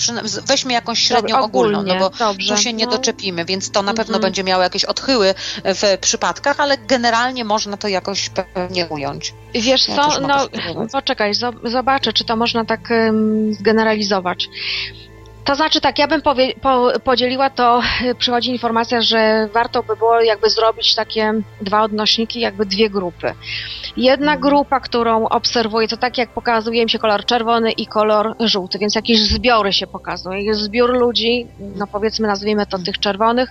[0.45, 2.91] Weźmy jakąś średnią ogólną, no bo dobrze, tu się nie no.
[2.91, 4.21] doczepimy, więc to na pewno Mhm.
[4.21, 5.33] będzie miało jakieś odchyły
[5.65, 9.33] w przypadkach, ale generalnie można to jakoś pewnie ująć.
[9.53, 10.47] Wiesz Ja co, no
[10.91, 12.89] poczekaj, zo- zobaczę, czy to można tak
[13.51, 14.49] zgeneralizować.
[15.49, 19.95] To znaczy tak, ja bym powie, po, podzieliła to, y, przychodzi informacja, że warto by
[19.95, 23.33] było jakby zrobić takie dwa odnośniki, jakby dwie grupy.
[23.97, 24.39] Jedna Mhm.
[24.41, 28.95] grupa, którą obserwuję, to tak jak pokazuje mi się kolor czerwony i kolor żółty, więc
[28.95, 30.39] jakieś zbiory się pokazują.
[30.39, 33.49] Jest zbiór ludzi, no powiedzmy nazwijmy to tych czerwonych,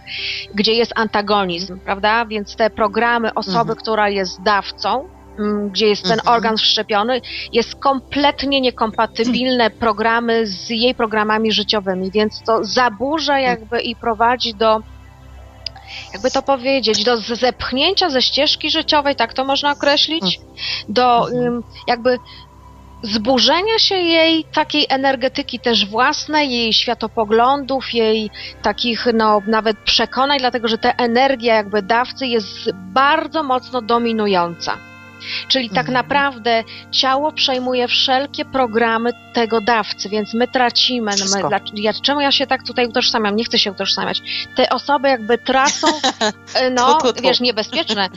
[0.55, 2.27] gdzie jest antagonizm, prawda?
[2.27, 3.79] Więc te programy osoby, Mhm.
[3.79, 5.09] która jest dawcą,
[5.71, 6.35] gdzie jest ten Mhm.
[6.37, 7.21] organ wszczepiony,
[7.53, 14.81] jest kompletnie niekompatybilne programy z jej programami życiowymi, więc to zaburza jakby i prowadzi do
[16.13, 20.41] jakby to powiedzieć, do zepchnięcia ze ścieżki życiowej, tak to można określić,
[20.89, 21.63] do Mhm.
[21.87, 22.19] jakby
[23.03, 28.31] zburzenia się jej takiej energetyki też własnej, jej światopoglądów, jej
[28.63, 34.88] takich no nawet przekonań, dlatego że ta energia jakby dawcy jest bardzo mocno dominująca.
[35.49, 35.95] Czyli tak Mhm.
[35.95, 41.13] naprawdę ciało przejmuje wszelkie programy tego dawcy, więc my tracimy.
[41.19, 43.37] No my, dla, ja, czemu ja się tak tutaj utożsamiam?
[43.37, 44.23] Nie chcę się utożsamiać.
[44.57, 45.87] Te osoby jakby tracą,
[46.55, 48.09] e, no wiesz, niebezpieczne.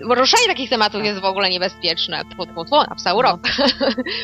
[0.00, 2.22] Ruszanie takich tematów jest w ogóle niebezpieczne.
[2.24, 3.40] Tfu, tfu, tfu, na psa urok.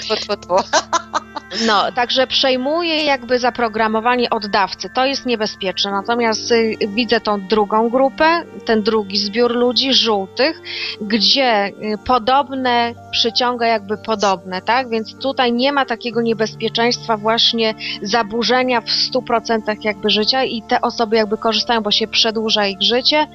[0.03, 0.57] Tfu, tfu, tfu.
[1.67, 4.91] No, także przejmuje jakby zaprogramowanie od dawcy.
[4.95, 5.91] To jest niebezpieczne.
[5.91, 8.25] Natomiast y, widzę tą drugą grupę,
[8.65, 10.61] ten drugi zbiór ludzi żółtych,
[11.01, 11.73] gdzie y,
[12.07, 14.89] podobne przyciąga jakby podobne, tak?
[14.89, 21.17] Więc tutaj nie ma takiego niebezpieczeństwa właśnie zaburzenia w 100% jakby życia i te osoby
[21.17, 23.27] jakby korzystają, bo się przedłuża ich życie.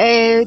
[0.00, 0.46] Y,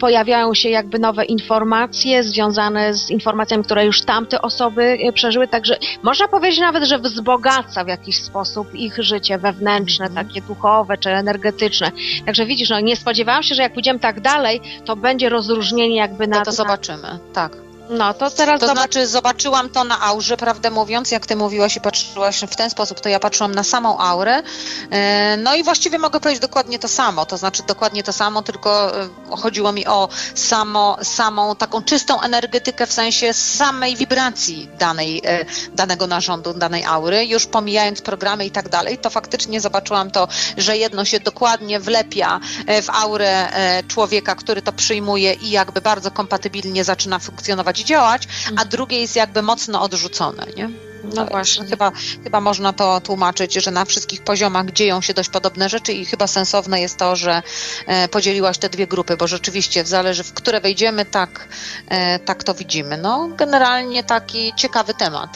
[0.00, 6.28] Pojawiają się jakby nowe informacje związane z informacjami, które już tamte osoby przeżyły, także można
[6.28, 10.26] powiedzieć nawet, że wzbogaca w jakiś sposób ich życie wewnętrzne, Mhm.
[10.26, 11.90] takie duchowe czy energetyczne.
[12.26, 16.26] Także widzisz, no nie spodziewałam się, że jak pójdziemy tak dalej, to będzie rozróżnienie jakby
[16.26, 16.38] na...
[16.38, 17.52] No to zobaczymy, tak.
[17.98, 21.80] No to teraz To znaczy zobaczyłam to na aurze, prawdę mówiąc, jak ty mówiłaś i
[21.80, 24.42] patrzyłaś w ten sposób, to ja patrzyłam na samą aurę.
[24.90, 29.00] E, No i właściwie mogę powiedzieć dokładnie to samo, to znaczy dokładnie to samo, tylko
[29.02, 35.44] e, chodziło mi o samo, samą taką czystą energetykę w sensie samej wibracji danej, e,
[35.74, 40.76] danego narządu, danej aury, już pomijając programy i tak dalej, to faktycznie zobaczyłam to, że
[40.76, 42.40] jedno się dokładnie wlepia
[42.82, 43.48] w aurę
[43.88, 49.42] człowieka, który to przyjmuje i jakby bardzo kompatybilnie zaczyna funkcjonować działać, a drugie jest jakby
[49.42, 50.70] mocno odrzucone, nie?
[51.14, 51.64] No właśnie.
[51.66, 51.92] Chyba,
[52.24, 56.26] chyba można to tłumaczyć, że na wszystkich poziomach dzieją się dość podobne rzeczy i chyba
[56.26, 57.42] sensowne jest to, że
[57.86, 61.48] e, podzieliłaś te dwie grupy, bo rzeczywiście zależy, w które wejdziemy, tak,
[61.88, 62.96] e, tak to widzimy.
[62.98, 65.30] No, generalnie taki ciekawy temat.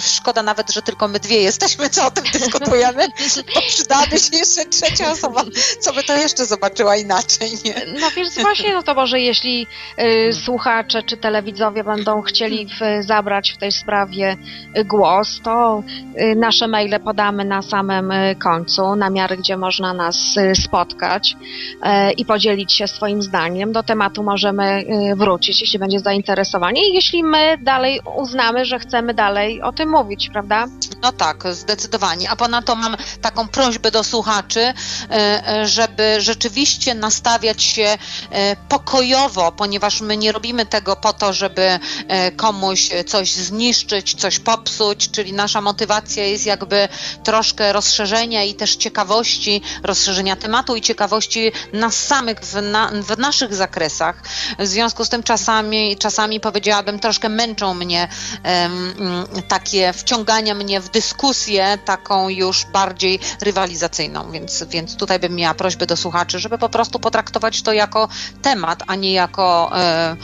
[0.00, 3.06] Szkoda nawet, że tylko my dwie jesteśmy, co o tym dyskutujemy,
[3.54, 5.44] bo przydałaby się jeszcze trzecia osoba,
[5.80, 7.74] co by to jeszcze zobaczyła inaczej, nie?
[8.00, 9.66] No więc właśnie, no to może jeśli
[9.98, 14.36] y, słuchacze czy telewidzowie będą chcieli w, zabrać w tej sprawie
[14.78, 15.82] y, głos, to
[16.20, 21.36] y, nasze maile podamy na samym y, końcu, na miarę, gdzie można nas y, spotkać
[21.36, 23.72] y, i podzielić się swoim zdaniem.
[23.72, 24.84] Do tematu możemy
[25.16, 30.30] wrócić, jeśli będzie zainteresowanie i jeśli my dalej uznamy, że chcemy dalej o tym mówić,
[30.32, 30.66] prawda?
[31.02, 32.30] No tak, zdecydowanie.
[32.30, 34.74] A ponadto mam taką prośbę do słuchaczy, e,
[35.10, 37.98] e, żeby rzeczywiście nastawiać się
[38.30, 44.38] e, pokojowo, ponieważ my nie robimy tego po to, żeby e, komuś coś zniszczyć, coś
[44.38, 46.88] popsuć, czyli nasza motywacja jest jakby
[47.24, 53.54] troszkę rozszerzenia i też ciekawości, rozszerzenia tematu i ciekawości nas samych w, na, w naszych
[53.54, 54.22] zakresach.
[54.58, 58.08] W związku z tym czasami, czasami powiedziałabym, troszkę męczą mnie
[58.42, 65.54] mm, takie wciągania mnie w dyskusję taką już bardziej rywalizacyjną, więc, więc tutaj bym miała
[65.54, 68.08] prośbę do słuchaczy, żeby po prostu potraktować to jako
[68.42, 70.16] temat, a nie jako e,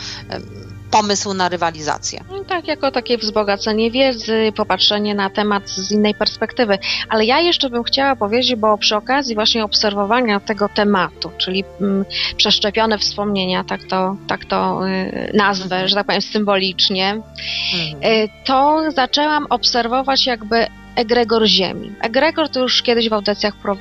[0.92, 2.24] pomysł na rywalizację.
[2.30, 6.78] No Tak, jako takie wzbogacenie wiedzy, popatrzenie na temat z innej perspektywy.
[7.08, 12.04] Ale ja jeszcze bym chciała powiedzieć, bo przy okazji właśnie obserwowania tego tematu, czyli mm,
[12.36, 15.88] przeszczepione wspomnienia, tak to, tak to y, nazwę, Mhm.
[15.88, 18.12] że tak powiem symbolicznie, Mhm.
[18.12, 21.92] y, to zaczęłam obserwować jakby egregor Ziemi.
[22.00, 23.78] Egregor to już kiedyś w audycjach y,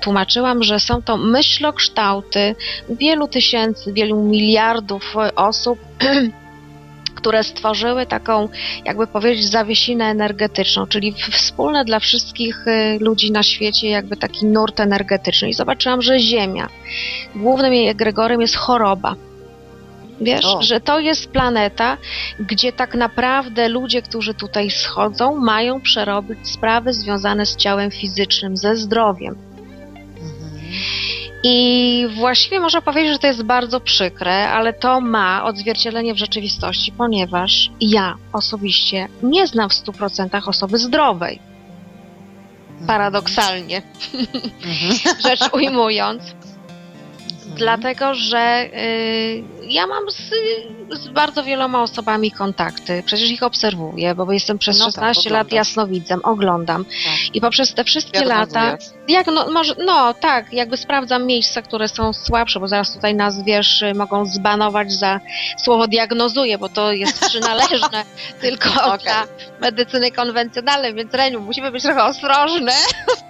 [0.00, 2.54] tłumaczyłam, że są to myślokształty
[2.90, 5.78] wielu tysięcy, wielu miliardów osób,
[7.14, 8.48] które stworzyły taką,
[8.84, 14.80] jakby powiedzieć, zawiesinę energetyczną, czyli wspólne dla wszystkich y, ludzi na świecie, jakby taki nurt
[14.80, 15.48] energetyczny.
[15.48, 16.68] I zobaczyłam, że Ziemia,
[17.34, 19.14] głównym jej egregorem jest choroba.
[20.24, 20.62] Wiesz, O.
[20.62, 21.96] że to jest planeta,
[22.40, 28.76] gdzie tak naprawdę ludzie, którzy tutaj schodzą, mają przerobić sprawy związane z ciałem fizycznym, ze
[28.76, 29.36] zdrowiem.
[30.20, 30.52] Mhm.
[31.44, 36.92] I właściwie można powiedzieć, że to jest bardzo przykre, ale to ma odzwierciedlenie w rzeczywistości,
[36.92, 41.38] ponieważ ja osobiście nie znam w 100% osoby zdrowej.
[42.86, 43.82] Paradoksalnie,
[44.14, 44.98] Mhm.
[45.28, 46.22] rzecz ujmując.
[47.52, 47.58] Mhm.
[47.58, 50.30] Dlatego, że y, ja mam z,
[51.02, 53.02] z bardzo wieloma osobami kontakty.
[53.06, 55.52] Przecież ich obserwuję, bo jestem przez No tak, 16 lat oglądasz.
[55.68, 56.84] jasnowidzem, oglądam.
[56.84, 57.34] Tak.
[57.34, 58.92] I poprzez te wszystkie lata, Diagnozujesz.
[59.08, 63.44] jak no, może, no tak, jakby sprawdzam miejsca, które są słabsze, bo zaraz tutaj nas,
[63.44, 65.20] wiesz, mogą zbanować za
[65.64, 68.04] słowo diagnozuję, bo to jest przynależne
[68.40, 68.98] tylko Okej.
[69.04, 69.24] dla
[69.60, 72.72] medycyny konwencjonalnej, więc Reniu, musimy być trochę ostrożne.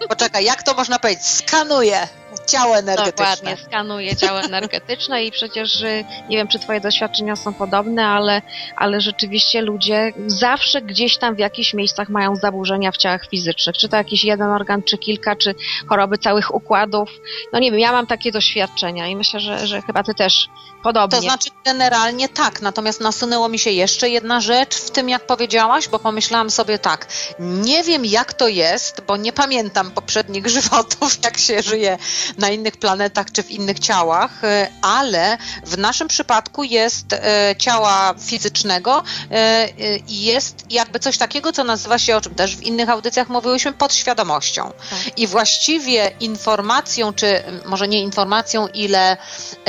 [0.09, 1.27] Poczekaj, jak to można powiedzieć?
[1.27, 2.09] Skanuję
[2.47, 3.13] ciało energetyczne.
[3.13, 8.43] Dokładnie, skanuje ciało energetyczne i przecież y, nie wiem, czy twoje doświadczenia są podobne, ale,
[8.77, 13.77] ale rzeczywiście ludzie zawsze gdzieś tam w jakichś miejscach mają zaburzenia w ciałach fizycznych.
[13.77, 15.55] Czy to jakiś jeden organ, czy kilka, czy
[15.89, 17.11] choroby całych układów.
[17.53, 20.49] No nie wiem, ja mam takie doświadczenia i myślę, że, że chyba ty też
[20.83, 21.19] podobnie.
[21.19, 25.89] To znaczy generalnie tak, natomiast nasunęło mi się jeszcze jedna rzecz w tym, jak powiedziałaś,
[25.89, 27.07] bo pomyślałam sobie tak,
[27.39, 31.99] nie wiem jak to jest, bo nie pamiętam poprzednich żywotów, jak się żyje
[32.39, 38.15] na innych planetach czy w innych ciałach, e, ale w naszym przypadku jest e, ciała
[38.19, 39.69] fizycznego e,
[40.09, 43.73] i jest jakby coś takiego, co nazywa się, o czym też w innych audycjach mówiłyśmy,
[43.73, 44.73] podświadomością.
[44.91, 45.19] Tak.
[45.19, 49.17] I właściwie informacją, czy może nie informacją, ile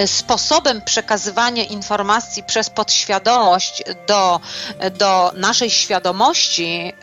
[0.05, 4.39] sposobem przekazywania informacji przez podświadomość do,
[4.99, 6.93] do naszej świadomości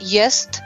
[0.00, 0.60] jest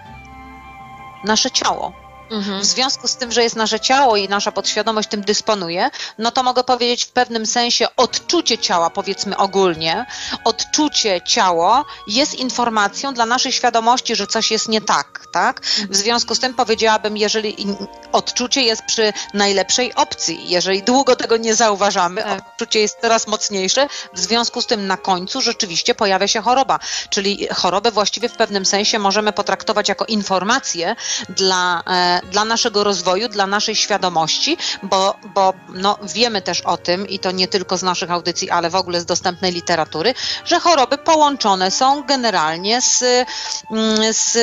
[1.25, 2.08] nasze ciało.
[2.31, 2.61] Mhm.
[2.61, 6.43] W związku z tym, że jest nasze ciało i nasza podświadomość tym dysponuje, no to
[6.43, 10.07] mogę powiedzieć w pewnym sensie odczucie ciała, powiedzmy ogólnie,
[10.45, 15.61] odczucie ciało jest informacją dla naszej świadomości, że coś jest nie tak, tak?
[15.91, 17.57] W związku z tym powiedziałabym, jeżeli
[18.13, 22.43] odczucie jest przy najlepszej opcji, jeżeli długo tego nie zauważamy, Tak.
[22.53, 26.79] odczucie jest coraz mocniejsze, w związku z tym na końcu rzeczywiście pojawia się choroba,
[27.11, 30.97] czyli chorobę właściwie w pewnym sensie możemy potraktować jako informację
[31.29, 37.09] dla, e, dla naszego rozwoju, dla naszej świadomości, bo, bo no, wiemy też o tym,
[37.09, 40.99] i to nie tylko z naszych audycji, ale w ogóle z dostępnej literatury, że choroby
[40.99, 43.03] połączone są generalnie z,
[43.71, 44.39] mm, z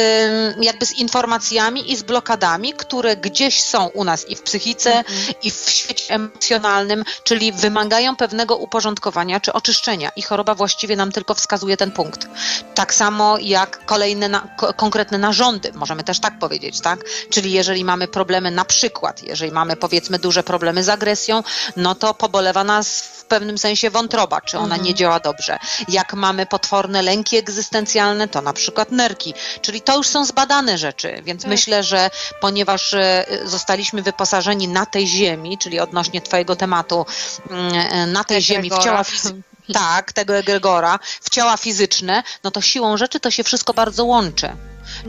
[0.61, 5.03] jakby z informacjami i z blokadami, które gdzieś są u nas i w psychice,
[5.43, 10.11] i w świecie emocjonalnym, czyli wymagają pewnego uporządkowania czy oczyszczenia.
[10.15, 12.27] I choroba właściwie nam tylko wskazuje ten punkt.
[12.75, 16.99] Tak samo jak kolejne na, ko, konkretne narządy, możemy też tak powiedzieć, tak?
[17.29, 21.43] Czyli jeżeli mamy problemy, na przykład, jeżeli mamy powiedzmy duże problemy z agresją,
[21.75, 24.84] no to pobolewa nas w pewnym sensie wątroba, czy ona Mhm.
[24.84, 25.60] nie działa dobrze.
[25.88, 29.34] Jak mamy potworne lęki egzystencjalne, to na przykład nerki.
[29.62, 31.49] Czyli to już są zbadane rzeczy, więc Tak.
[31.49, 32.10] myślę, że
[32.41, 37.06] ponieważ e, zostaliśmy wyposażeni na tej ziemi, czyli odnośnie twojego tematu,
[37.49, 39.04] mm, e, na tej ziemi w ciała
[39.73, 44.56] tak, tego egregora, w ciała fizyczne, no to siłą rzeczy to się wszystko bardzo łączy.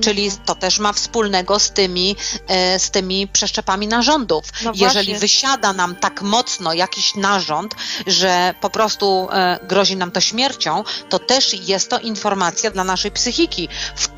[0.00, 2.16] Czyli to też ma wspólnego z tymi,
[2.48, 4.44] e, z tymi przeszczepami narządów.
[4.64, 5.18] No Jeżeli właśnie.
[5.18, 7.74] wysiada nam tak mocno jakiś narząd,
[8.06, 13.10] że po prostu e, grozi nam to śmiercią, to też jest to informacja dla naszej
[13.10, 14.08] psychiki, w,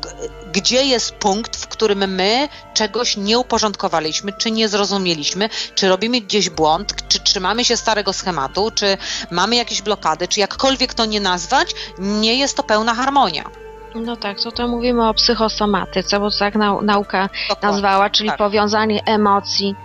[0.51, 6.49] gdzie jest punkt, w którym my czegoś nie uporządkowaliśmy, czy nie zrozumieliśmy, czy robimy gdzieś
[6.49, 8.97] błąd, czy trzymamy się starego schematu, czy
[9.31, 13.68] mamy jakieś blokady, czy jakkolwiek to nie nazwać, nie jest to pełna harmonia.
[13.95, 17.67] No tak, to to mówimy o psychosomatyce, bo to tak nau- nauka Dokładnie.
[17.69, 18.37] nazwała, czyli tak.
[18.37, 19.75] powiązanie emocji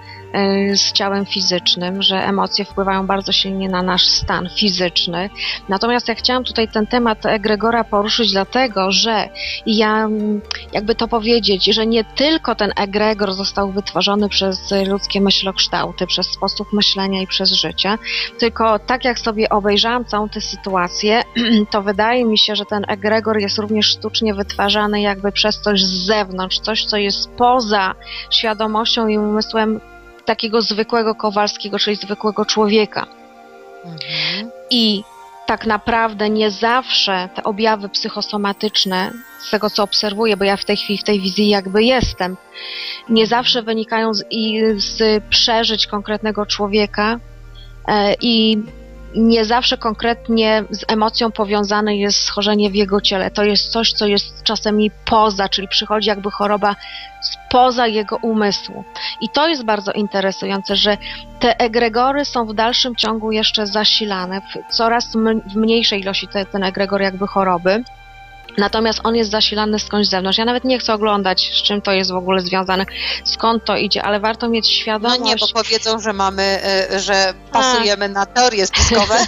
[0.75, 5.31] z ciałem fizycznym, że emocje wpływają bardzo silnie na nasz stan fizyczny.
[5.69, 9.29] Natomiast ja chciałam tutaj ten temat egregora poruszyć dlatego, że
[9.67, 10.41] ja mm,
[10.73, 16.73] jakby to powiedzieć, że nie tylko ten egregor został wytworzony przez ludzkie myślokształty, przez sposób
[16.73, 17.99] myślenia i przez życie,
[18.39, 21.23] tylko tak jak sobie obejrzałam całą tę sytuację,
[21.73, 26.07] to wydaje mi się, że ten egregor jest również sztucznie wytwarzany jakby przez coś z
[26.07, 27.95] zewnątrz, coś co jest poza
[28.31, 29.81] świadomością i umysłem
[30.25, 33.07] takiego zwykłego Kowalskiego, czyli zwykłego człowieka.
[33.85, 34.51] Mhm.
[34.71, 35.03] I
[35.47, 39.11] tak naprawdę nie zawsze te objawy psychosomatyczne,
[39.41, 42.37] z tego co obserwuję, bo ja w tej chwili w tej wizji jakby jestem,
[43.09, 47.21] nie zawsze wynikają z, i z przeżyć konkretnego człowieka
[47.89, 48.59] e, i
[49.15, 53.31] nie zawsze konkretnie z emocją powiązane jest schorzenie w jego ciele.
[53.31, 56.77] To jest coś, co jest czasami poza, czyli przychodzi jakby choroba
[57.23, 58.85] spoza jego umysłu.
[59.21, 60.97] I to jest bardzo interesujące, że
[61.41, 65.13] te egregory są w dalszym ciągu jeszcze zasilane, w coraz
[65.53, 67.85] w mniejszej ilości te, ten egregor jakby choroby.
[68.59, 70.39] Natomiast on jest zasilany skądś z zewnątrz.
[70.39, 72.87] Ja nawet nie chcę oglądać, z czym to jest w ogóle związane,
[73.25, 75.21] skąd to idzie, ale warto mieć No świadomość.
[75.21, 76.61] nie, bo powiedzą, że mamy,
[76.95, 79.15] y, że pasujemy na teorie spiskowe.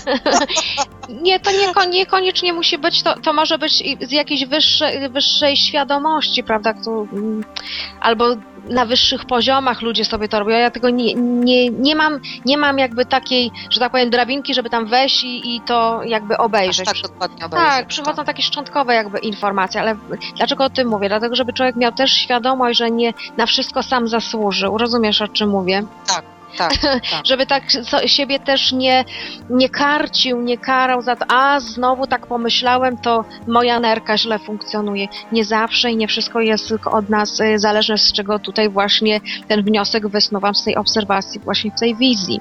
[1.09, 3.73] Nie, to nie, niekoniecznie musi być, to, to może być
[4.09, 6.75] z jakiejś wyższej, wyższej świadomości, prawda,
[8.01, 8.37] albo
[8.71, 10.51] na wyższych poziomach ludzie sobie to robią.
[10.51, 14.71] Ja tego nie, nie, nie, mam, nie mam jakby takiej, że tak powiem, drabinki, żeby
[14.71, 16.87] tam wejść i, i to jakby Aż obejrzeć.
[16.87, 17.69] tak dokładnie obejrzeć.
[17.69, 19.97] Tak, przychodzą takie szczątkowe jakby informacje, ale
[20.37, 21.09] dlaczego o tym mówię?
[21.09, 24.79] Dlatego, żeby człowiek miał też świadomość, że nie na wszystko sam zasłużył.
[24.79, 25.83] Rozumiesz, o czym mówię?
[26.07, 26.25] Tak,
[26.59, 26.73] tak.
[27.25, 27.63] żeby tak
[28.07, 29.05] siebie też nie,
[29.51, 35.09] nie karcił, nie karał za to, a znowu tak pomyślałem, to moja nerka źle funkcjonuje.
[35.33, 39.21] Nie zawsze i nie wszystko jest tylko od nas y, zależne, z czego tutaj właśnie
[39.49, 42.41] ten wniosek wysnuwam z tej obserwacji, właśnie w tej wizji.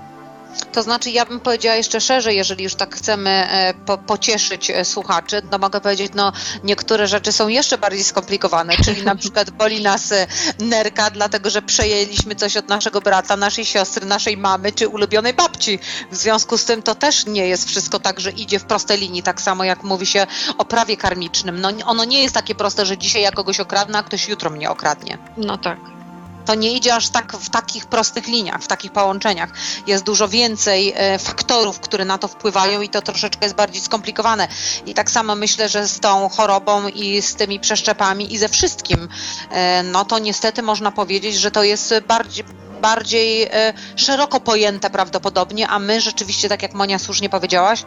[0.76, 4.86] To znaczy, ja bym powiedziała jeszcze szerzej, jeżeli już tak chcemy e, po, pocieszyć e,
[4.86, 6.32] słuchaczy, to mogę powiedzieć, no
[6.63, 10.28] niektóre rzeczy są jeszcze bardziej skomplikowane, czyli na przykład boli nas e,
[10.60, 15.80] nerka, dlatego że przejęliśmy coś od naszego brata, naszej siostry, naszej mamy czy ulubionej babci.
[16.12, 19.24] W związku z tym to też nie jest wszystko tak, że idzie w prostej linii,
[19.24, 21.62] tak samo jak mówi się o prawie karmicznym.
[21.62, 24.70] No ono nie jest takie proste, że dzisiaj ja kogoś okradnę, a ktoś jutro mnie
[24.70, 25.18] okradnie.
[25.38, 25.96] No tak.
[26.45, 29.49] To nie idzie aż tak w takich prostych liniach, w takich połączeniach.
[29.88, 34.47] Jest dużo więcej e, faktorów, które na to wpływają i to troszeczkę jest bardziej skomplikowane.
[34.86, 39.10] I tak samo myślę, że z tą chorobą i z tymi przeszczepami i ze wszystkim,
[39.51, 45.67] e, no to niestety można powiedzieć, że to jest bardziej bardziej e, szeroko pojęte prawdopodobnie,
[45.67, 47.83] a my rzeczywiście, tak jak Monia słusznie powiedziałaś,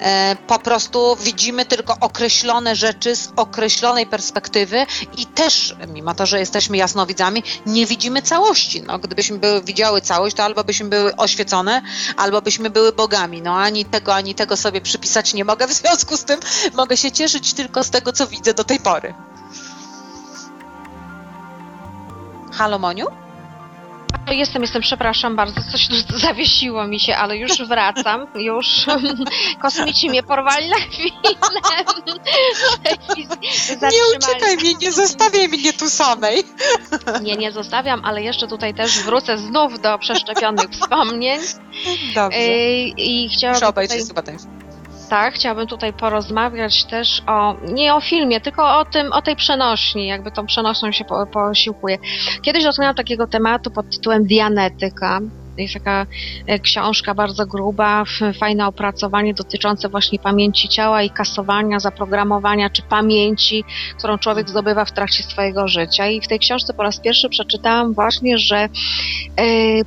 [0.00, 4.86] e, po prostu widzimy tylko określone rzeczy z określonej perspektywy
[5.18, 8.82] i też, mimo to, że jesteśmy jasnowidzami, nie widzimy całości.
[8.82, 11.82] No, gdybyśmy były, widziały całość, to albo byśmy były oświecone,
[12.16, 13.42] albo byśmy były bogami.
[13.42, 16.40] No ani tego, ani tego sobie przypisać nie mogę, w związku z tym
[16.74, 19.14] mogę się cieszyć tylko z tego, co widzę do tej pory.
[22.52, 23.23] Halo Moniu?
[24.30, 28.66] Jestem, jestem, przepraszam bardzo, coś tu zawiesiło mi się, ale już wracam, już
[29.62, 31.14] kosmici mnie porwali na chwilę.
[33.92, 36.44] Nie uciekaj mnie, nie zostawiaj mnie tu samej.
[37.22, 41.40] Nie, nie zostawiam, ale jeszcze tutaj też wrócę znów do przeszczepionych wspomnień.
[42.14, 42.38] Dobrze.
[42.96, 44.22] I Muszę chciałabym tutaj, obejrzeć chyba
[45.14, 50.06] tak, chciałabym tutaj porozmawiać też o, nie o filmie, tylko o tym, o tej przenośni,
[50.06, 51.98] jakby tą przenośną się po, posiłkuje.
[52.42, 55.20] Kiedyś dotknęłam takiego tematu pod tytułem Dianetyka.
[55.58, 56.06] Jest taka
[56.46, 58.04] e, książka bardzo gruba,
[58.40, 63.64] fajne opracowanie dotyczące właśnie pamięci ciała i kasowania, zaprogramowania czy pamięci,
[63.98, 66.08] którą człowiek zdobywa w trakcie swojego życia.
[66.08, 68.68] I w tej książce po raz pierwszy przeczytałam właśnie, że e,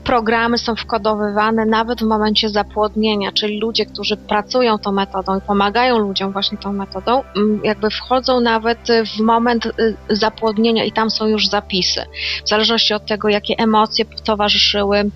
[0.04, 5.98] programy są wkodowywane nawet w momencie zapłodnienia, czyli ludzie, którzy pracują tą metodą i pomagają
[5.98, 11.28] ludziom właśnie tą metodą, mm, jakby wchodzą nawet w moment y, zapłodnienia i tam są
[11.28, 12.06] już zapisy.
[12.46, 15.12] W zależności od tego, jakie emocje towarzyszyły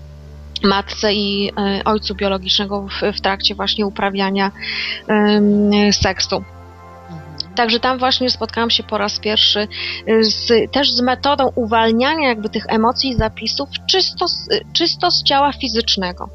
[0.64, 4.50] matce i y, ojcu biologicznego w, w trakcie właśnie uprawiania
[5.92, 6.44] seksu.
[7.54, 9.68] Także tam właśnie spotkałam się po raz pierwszy
[10.08, 15.22] y, z, też z metodą uwalniania jakby tych emocji i zapisów czysto, z- czysto z
[15.22, 16.28] ciała fizycznego.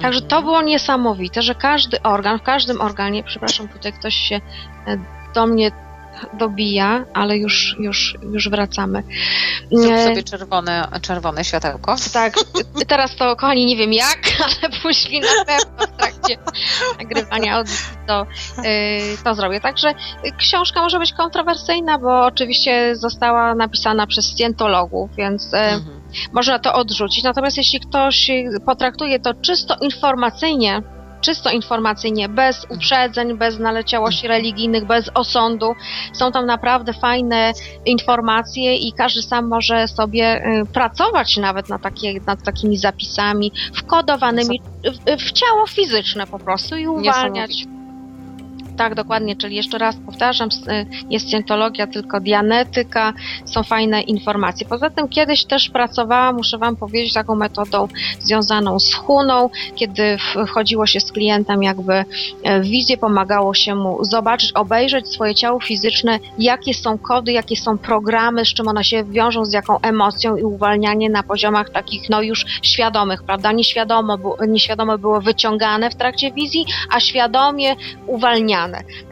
[0.00, 4.40] Także to było niesamowite, że każdy organ, w każdym organie, przepraszam, tutaj ktoś się
[4.86, 4.98] e,
[5.34, 5.70] do mnie
[6.38, 9.02] dobija, ale już, już, już wracamy.
[9.72, 11.96] Zrób sobie czerwone, czerwone światełko.
[12.12, 12.34] tak,
[12.88, 16.38] teraz to kochani nie wiem jak, ale później na pewno w trakcie
[16.98, 18.64] nagrywania audycji to, yy,
[19.24, 19.60] to zrobię.
[19.60, 19.94] Także y,
[20.38, 26.02] książka może być kontrowersyjna, bo oczywiście została napisana przez scjentologów, więc y, Mhm.
[26.32, 27.24] można to odrzucić.
[27.24, 30.82] Natomiast jeśli ktoś y, potraktuje to czysto informacyjnie,
[31.22, 35.74] czysto informacyjnie, bez uprzedzeń, bez naleciałości religijnych, bez osądu,
[36.12, 37.52] są tam naprawdę fajne
[37.86, 44.60] informacje i każdy sam może sobie y, pracować nawet na takie, nad takimi zapisami wkodowanymi
[44.84, 47.64] w, w ciało fizyczne po prostu i uwalniać.
[48.76, 53.12] Tak, dokładnie, czyli jeszcze raz powtarzam, y, jest scientologia, tylko dianetyka,
[53.44, 54.66] są fajne informacje.
[54.68, 57.88] Poza tym kiedyś też pracowałam, muszę Wam powiedzieć, taką metodą
[58.20, 62.04] związaną z huną, kiedy wchodziło się z klientem jakby
[62.42, 67.56] e, w wizję, pomagało się mu zobaczyć, obejrzeć swoje ciało fizyczne, jakie są kody, jakie
[67.56, 72.10] są programy, z czym one się wiążą, z jaką emocją i uwalnianie na poziomach takich
[72.10, 73.52] no już świadomych, prawda?
[73.52, 78.61] Nieświadomo, nieświadome było wyciągane w trakcie wizji, a świadomie uwalniane.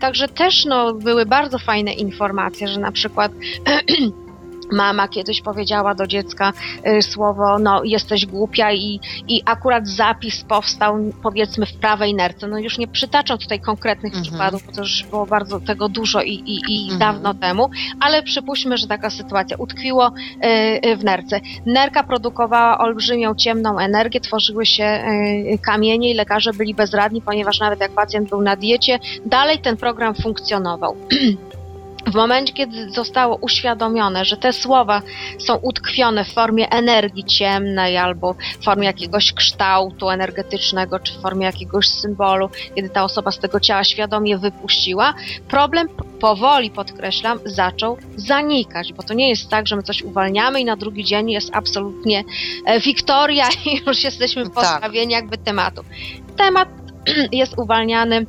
[0.00, 3.32] Także też no, były bardzo fajne informacje, że na przykład
[4.72, 6.52] mama kiedyś powiedziała do dziecka
[6.86, 12.48] y, słowo, no jesteś głupia i, i akurat zapis powstał powiedzmy w prawej nerce.
[12.48, 14.22] No już nie przytaczam tutaj konkretnych Mhm.
[14.24, 16.98] przykładów, bo to już było bardzo tego dużo i, i, i Mhm.
[16.98, 17.70] dawno temu,
[18.00, 20.46] ale przypuśćmy, że taka sytuacja utkwiło y,
[20.88, 21.40] y, w nerce.
[21.66, 25.00] Nerka produkowała olbrzymią ciemną energię, tworzyły się
[25.62, 30.14] kamienie i lekarze byli bezradni, ponieważ nawet jak pacjent był na diecie, dalej ten program
[30.14, 30.96] funkcjonował.
[32.06, 35.02] W momencie, kiedy zostało uświadomione, że te słowa
[35.38, 41.46] są utkwione w formie energii ciemnej albo w formie jakiegoś kształtu energetycznego, czy w formie
[41.46, 45.14] jakiegoś symbolu, kiedy ta osoba z tego ciała świadomie wypuściła,
[45.48, 45.88] problem
[46.20, 50.76] powoli, podkreślam, zaczął zanikać, bo to nie jest tak, że my coś uwalniamy i na
[50.76, 52.24] drugi dzień jest absolutnie
[52.66, 54.54] e, wiktoria i już jesteśmy Tak.
[54.54, 55.82] pozbawieni jakby tematu.
[56.36, 56.68] Temat
[57.32, 58.26] jest uwalniany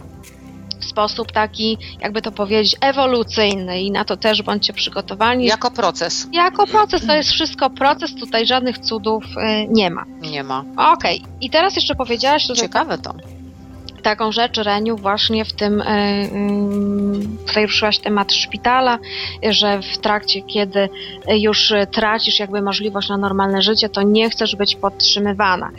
[0.82, 5.45] w sposób taki, jakby to powiedzieć, ewolucyjny i na to też bądźcie przygotowani.
[5.45, 10.05] Jako proces Jako proces to jest wszystko proces, tutaj żadnych cudów y, nie ma.
[10.21, 10.63] nie ma.
[10.77, 13.13] Okej, i teraz jeszcze powiedziałaś tutaj Ciekawe to.
[14.02, 18.99] Taką rzecz, Reniu, właśnie w tym, y, y, tutaj ruszyłaś temat szpitala,
[19.49, 20.89] że w trakcie, kiedy
[21.28, 25.70] już tracisz jakby możliwość na normalne życie, to nie chcesz być podtrzymywana.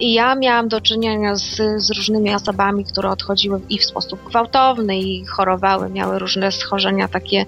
[0.00, 4.98] I ja miałam do czynienia z, z różnymi osobami, które odchodziły i w sposób gwałtowny
[4.98, 7.46] i chorowały, miały różne schorzenia takie,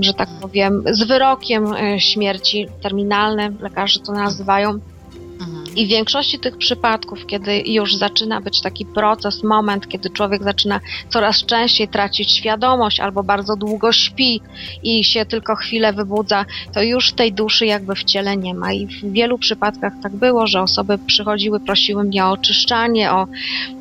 [0.00, 4.80] że tak powiem, z wyrokiem y, śmierci terminalnym, lekarze to nazywają.
[5.76, 10.80] I w większości tych przypadków, kiedy już zaczyna być taki proces, moment, kiedy człowiek zaczyna
[11.08, 14.40] coraz częściej tracić świadomość albo bardzo długo śpi
[14.82, 16.44] i się tylko chwilę wybudza,
[16.74, 18.72] to już tej duszy jakby w ciele nie ma.
[18.72, 23.26] I w wielu przypadkach tak było, że osoby przychodziły, prosiły mnie o oczyszczanie, o,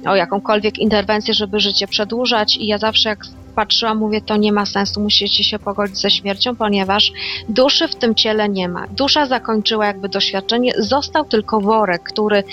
[0.06, 3.26] o jakąkolwiek interwencję, żeby życie przedłużać i ja zawsze jak
[3.56, 7.12] patrzyłam, mówię, to nie ma sensu, musicie się pogodzić ze śmiercią, ponieważ
[7.50, 8.88] duszy w tym ciele nie ma.
[8.88, 12.44] Dusza zakończyła jakby doświadczenie, został tylko worek, który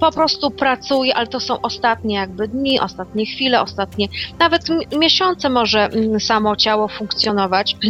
[0.00, 4.08] po prostu pracuje, ale to są ostatnie jakby dni, ostatnie chwile, ostatnie
[4.38, 4.66] nawet
[4.98, 7.76] miesiące może mm, samo ciało funkcjonować.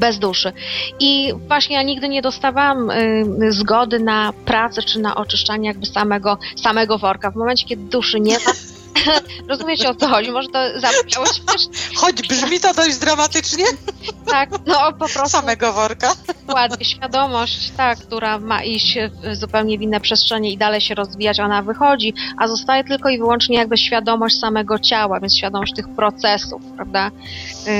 [0.00, 0.52] Bez duszy.
[1.00, 6.38] I właśnie ja nigdy nie dostawałam y, zgody na pracę czy na oczyszczanie jakby samego,
[6.62, 7.30] samego worka.
[7.30, 8.52] W momencie, kiedy duszy nie ma,
[9.48, 13.64] rozumiecie o co chodzi, może to zabrzmiało śmiesznie, Choć brzmi to dość dramatycznie,
[14.30, 16.12] tak, no po prostu samego worka.
[16.46, 21.40] Dokładnie, świadomość, ta, która ma iść w zupełnie w inne przestrzenie i dalej się rozwijać,
[21.40, 26.62] ona wychodzi, a zostaje tylko i wyłącznie jakby świadomość samego ciała, więc świadomość tych procesów,
[26.76, 27.10] prawda,
[27.66, 27.72] yy,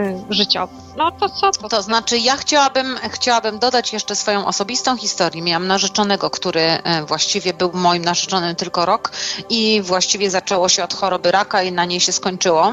[0.00, 0.90] yy, życiowych.
[0.96, 1.50] No to co?
[1.50, 5.42] To, To znaczy, ja chciałabym, chciałabym dodać jeszcze swoją osobistą historię.
[5.42, 9.12] Miałam narzeczonego, który e, właściwie był moim narzeczonym tylko rok
[9.48, 12.72] i właściwie zaczęło się od choroby raka i na niej się skończyło.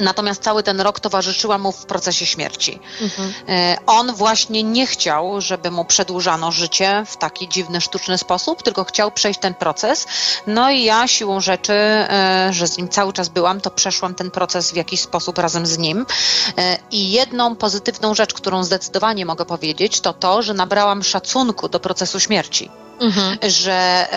[0.00, 2.80] Natomiast cały ten rok towarzyszyła mu w procesie śmierci.
[3.00, 3.32] Mhm.
[3.48, 8.84] E, On właśnie nie chciał, żeby mu przedłużano życie w taki dziwny, sztuczny sposób, tylko
[8.84, 10.06] chciał przejść ten proces.
[10.46, 14.30] No i ja siłą rzeczy, e, że z nim cały czas byłam, to przeszłam ten
[14.30, 16.06] proces w jakiś sposób razem z nim.
[16.58, 21.80] E, I jedną pozytywną rzecz, którą zdecydowanie mogę powiedzieć, to to, że nabrałam szacunku do
[21.80, 22.70] procesu śmierci
[23.00, 23.38] Mhm.
[23.50, 24.08] że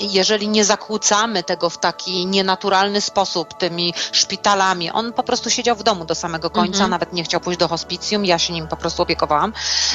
[0.00, 5.82] jeżeli nie zakłócamy tego w taki nienaturalny sposób tymi szpitalami, on po prostu siedział w
[5.82, 6.90] domu do samego końca, Mhm.
[6.90, 9.52] nawet nie chciał pójść do hospicjum, ja się nim po prostu opiekowałam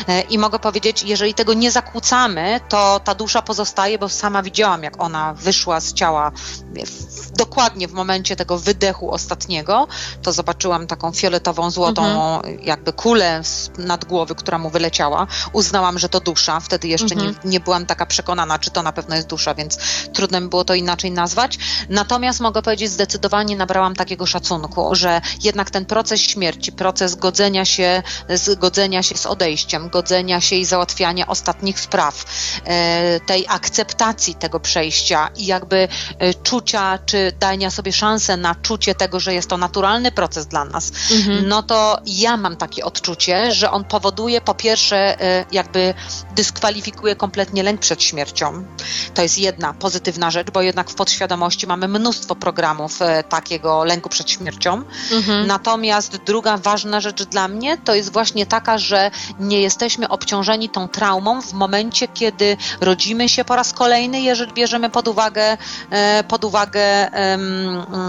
[0.07, 4.84] E, i mogę powiedzieć, jeżeli tego nie zakłócamy, to ta dusza pozostaje, bo sama widziałam,
[4.84, 6.32] jak ona wyszła z ciała
[7.38, 9.88] dokładnie w momencie tego wydechu ostatniego,
[10.22, 12.03] to zobaczyłam taką fioletową, złotą
[12.61, 13.41] jakby kulę
[13.78, 15.28] nad głowy, która mu wyleciała.
[15.53, 17.36] Uznałam, że to dusza, wtedy jeszcze Mhm.
[17.43, 19.78] nie, nie byłam taka przekonana, czy to na pewno jest dusza, więc
[20.14, 21.58] trudno mi było to inaczej nazwać.
[21.89, 28.04] Natomiast mogę powiedzieć, zdecydowanie nabrałam takiego szacunku, że jednak ten proces śmierci, proces godzenia się,
[28.30, 32.26] zgodzenia się z odejściem, godzenia się i załatwiania ostatnich spraw,
[32.66, 35.88] e, tej akceptacji tego przejścia i jakby
[36.20, 40.66] e, czucia, czy dania sobie szansę na czucie tego, że jest to naturalny proces dla
[40.66, 41.47] nas, Mhm.
[41.47, 45.93] no to ja mam takie odczucie, że on powoduje po pierwsze, e, jakby
[46.36, 48.66] dyskwalifikuje kompletnie lęk przed przed śmiercią.
[49.14, 54.10] To jest jedna pozytywna rzecz, bo jednak w podświadomości mamy mnóstwo programów e, takiego lęku
[54.10, 54.84] przed śmiercią.
[55.12, 55.48] Mhm.
[55.48, 60.88] Natomiast druga ważna rzecz dla mnie to jest właśnie taka, że nie jesteśmy obciążeni tą
[60.88, 65.58] traumą w momencie, kiedy rodzimy się po raz kolejny, jeżeli bierzemy pod uwagę,
[65.89, 67.10] e, pod uwagę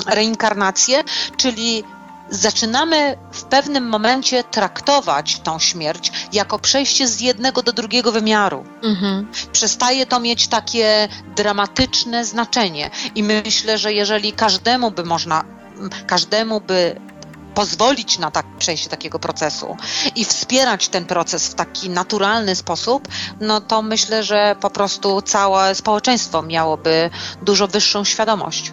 [0.07, 1.05] reinkarnację,
[1.37, 1.85] czyli
[2.35, 9.29] zaczynamy w pewnym momencie traktować tą śmierć jako przejście z jednego do drugiego wymiaru Mhm.
[9.53, 12.91] przestaje to mieć takie dramatyczne znaczenie.
[13.15, 15.45] I myślę, że jeżeli każdemu by można,
[16.07, 17.01] każdemu by
[17.55, 19.77] pozwolić na tak, przejście takiego procesu
[20.17, 23.09] i wspierać ten proces w taki naturalny sposób,
[23.41, 27.11] no to myślę, że po prostu całe społeczeństwo miałoby
[27.43, 28.73] dużo wyższą świadomość.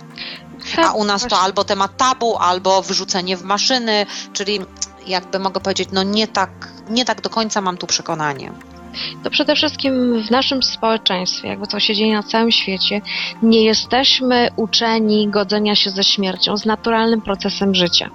[0.77, 4.59] A u nas to albo temat tabu, albo wyrzucenie w maszyny, czyli
[5.07, 6.49] jakby mogę powiedzieć, no nie tak,
[6.89, 8.51] nie tak do końca mam tu przekonanie.
[9.23, 13.01] To przede wszystkim w naszym społeczeństwie, jakby to się dzieje na całym świecie,
[13.43, 18.09] nie jesteśmy uczeni godzenia się ze śmiercią, z naturalnym procesem życia.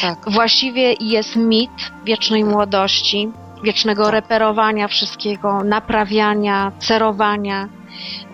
[0.00, 0.18] Tak.
[0.30, 1.70] Właściwie jest mit
[2.04, 3.28] wiecznej młodości,
[3.64, 4.12] wiecznego Tak.
[4.12, 7.68] reperowania wszystkiego, naprawiania, cerowania,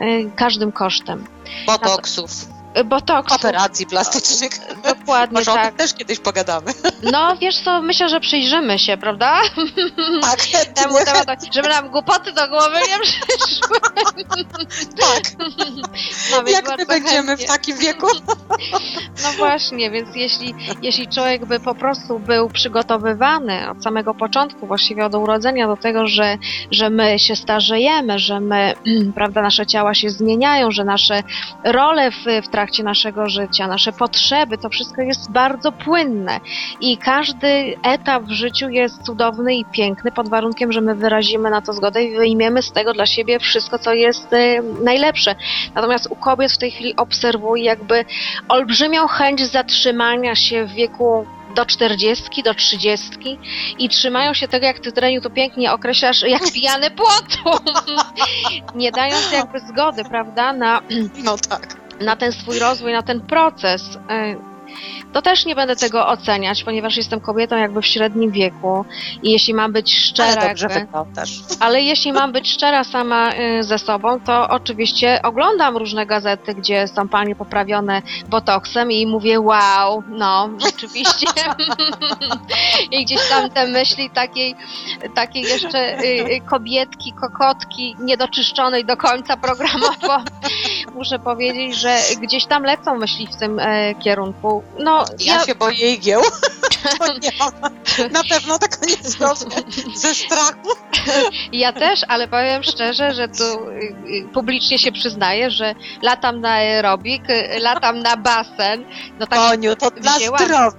[0.01, 1.25] y, każdym kosztem.
[1.67, 2.31] Botoksów,
[2.79, 4.51] Y, Botoks, operacji plastycznych.
[4.85, 5.69] dokładnie Może o tak.
[5.69, 6.73] tym też kiedyś pogadamy.
[7.13, 9.41] No wiesz co, myślę, że przyjrzymy się, prawda?
[10.23, 10.41] Tak,
[10.75, 10.95] Temu
[11.55, 13.81] żeby nam głupoty do głowy nie przyszły.
[15.01, 15.23] tak.
[16.31, 17.47] No, Jak my będziemy chętnie.
[17.47, 18.07] w takim wieku?
[19.23, 25.07] No właśnie, więc jeśli, jeśli człowiek by po prostu był przygotowywany od samego początku, właściwie
[25.07, 26.37] od urodzenia do tego, że,
[26.71, 28.75] że my się starzejemy, że my,
[29.15, 31.23] prawda, nasze ciała się zmieniają, że nasze
[31.65, 36.41] role w, w trakcie naszego życia, nasze potrzeby, to wszystko jest bardzo płynne
[36.81, 41.61] i każdy etap w życiu jest cudowny i piękny pod warunkiem, że my wyrazimy na
[41.61, 45.35] to zgodę i wyjmiemy z tego dla siebie wszystko, co jest e, najlepsze.
[45.75, 48.05] Natomiast u kobiet w tej chwili obserwuję jakby
[48.49, 53.39] olbrzymią chęć zatrzymania się w wieku do 40, do 30
[53.79, 57.65] i trzymają się tego, jak ty Dreniu tu pięknie określasz, jak pijany płotu.
[58.75, 60.81] Nie dając jakby zgody, prawda, na,
[61.25, 61.86] No tak.
[62.01, 63.99] Na ten swój rozwój, na ten proces.
[65.17, 68.85] To też nie będę tego oceniać, ponieważ jestem kobietą jakby w średnim wieku
[69.23, 71.31] i jeśli mam być szczera, Ale dobrze wyglądasz.
[71.61, 76.89] ale jeśli mam być szczera sama y, ze sobą, to oczywiście oglądam różne gazety, gdzie
[76.89, 81.27] są panie poprawione botoksem i mówię wow, no rzeczywiście.
[82.93, 84.55] I gdzieś tam te myśli takiej,
[85.15, 90.25] takiej jeszcze y, y, kobietki, kokotki, niedoczyszczonej do końca programowo,
[90.95, 94.63] muszę powiedzieć, że gdzieś tam lecą myśli w tym e, kierunku.
[94.79, 96.23] No, Ja, się boję igieł.
[97.23, 97.33] Nie.
[98.11, 99.57] Na pewno tego nie zrobię.
[99.95, 100.69] Ze strachu.
[101.53, 106.51] Ja też, ale powiem szczerze, że tu y, y, publicznie się przyznaję, że latam na
[106.51, 107.23] aerobik,
[107.61, 108.85] latam na basen.
[109.19, 110.71] No tak Koniu, to dla zdrowia.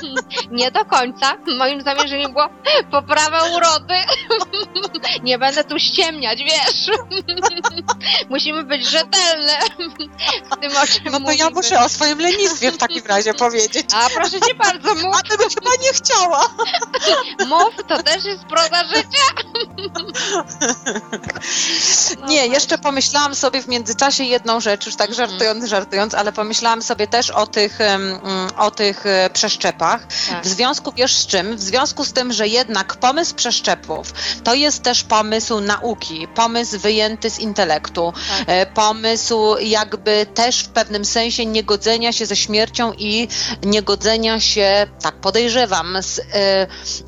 [0.50, 1.36] nie do końca.
[1.58, 2.48] Moim zamierzeniem było
[2.90, 3.94] poprawa urody.
[5.22, 6.90] Nie będę tu ściemniać, wiesz.
[8.36, 9.52] Musimy być rzetelne
[10.50, 11.36] w tym, o czym No to mówimy.
[11.36, 13.86] ja muszę o swoim lenistwie w takim razie powiedzieć.
[13.94, 16.48] A proszę cię bardzo, mów, A ty byś chyba nie chciała.
[17.48, 19.26] mów, to też jest proza życia.
[22.20, 25.30] No Nie, jeszcze pomyślałam sobie w międzyczasie jedną rzecz, już tak Mhm.
[25.30, 28.20] żartując, żartując, ale pomyślałam sobie też o tych, mm,
[28.56, 30.06] o tych e, przeszczepach.
[30.30, 30.44] Tak.
[30.44, 31.56] W związku, wiesz z czym?
[31.56, 34.12] W związku z tym, że jednak pomysł przeszczepów
[34.44, 38.44] to jest też pomysł nauki, pomysł wyjęty z intelektu, Tak.
[38.46, 43.28] e, pomysł jakby też w pewnym sensie niegodzenia się ze śmiercią i
[43.62, 46.20] niegodzenia się, tak podejrzewam, z,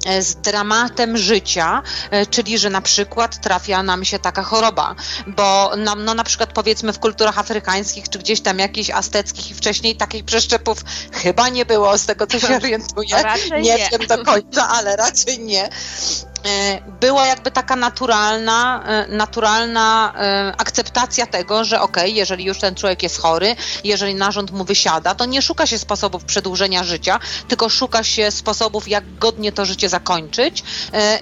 [0.07, 4.95] e, z dramatem życia, e, czyli że na przykład trafia nam się taka choroba,
[5.27, 9.55] bo nam, no na przykład powiedzmy w kulturach afrykańskich, czy gdzieś tam jakichś azteckich i
[9.55, 10.79] wcześniej takich przeszczepów
[11.13, 13.17] chyba nie było, z tego co się orientuję.
[13.61, 13.89] Nie nie.
[13.93, 15.69] wiem do końca, ale raczej nie.
[16.47, 22.75] E, Była jakby taka naturalna, e, naturalna e, akceptacja tego, że okej, jeżeli już ten
[22.75, 27.69] człowiek jest chory, jeżeli narząd mu wysiada, to nie szuka się sposobów przedłużenia życia, tylko
[27.69, 30.65] szuka się sposobów, jak godnie to życie zakończyć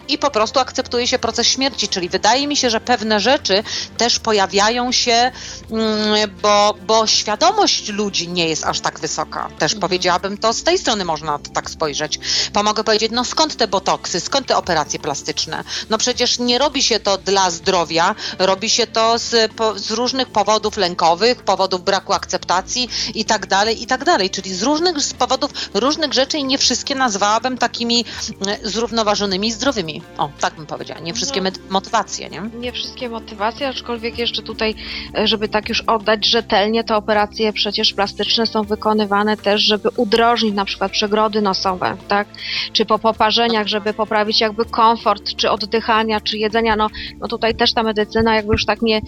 [0.08, 1.88] i po prostu akceptuje się proces śmierci.
[1.88, 3.62] Czyli wydaje mi się, że pewne rzeczy
[3.96, 5.32] też pojawiają się,
[5.70, 9.48] mm, bo, bo świadomość ludzi nie jest aż tak wysoka.
[9.58, 12.18] Też powiedziałabym to z tej strony można to tak spojrzeć.
[12.52, 15.64] Bo mogę powiedzieć, no skąd te botoksy, skąd te operacje plastyczne.
[15.90, 20.76] No przecież nie robi się to dla zdrowia, robi się to z, z różnych powodów
[20.76, 24.30] lękowych, powodów braku akceptacji i tak dalej, i tak dalej.
[24.30, 28.04] Czyli z różnych z powodów różnych rzeczy i nie wszystkie nazwałabym takimi
[28.46, 30.02] e, zrównoważonymi i zdrowymi.
[30.18, 31.00] O, tak bym powiedziała.
[31.00, 31.50] Nie wszystkie No.
[31.70, 32.42] motywacje, nie?
[32.60, 34.74] Nie wszystkie motywacje, aczkolwiek jeszcze tutaj,
[35.18, 40.54] e, żeby tak już oddać rzetelnie, te operacje przecież plastyczne są wykonywane też, żeby udrożnić
[40.54, 42.28] na przykład przegrody nosowe, tak?
[42.72, 44.95] Czy po poparzeniach, żeby poprawić jakby komfort,
[45.36, 46.76] czy oddychania, czy jedzenia.
[46.76, 46.88] No,
[47.20, 49.00] no tutaj też ta medycyna jakby już tak nie,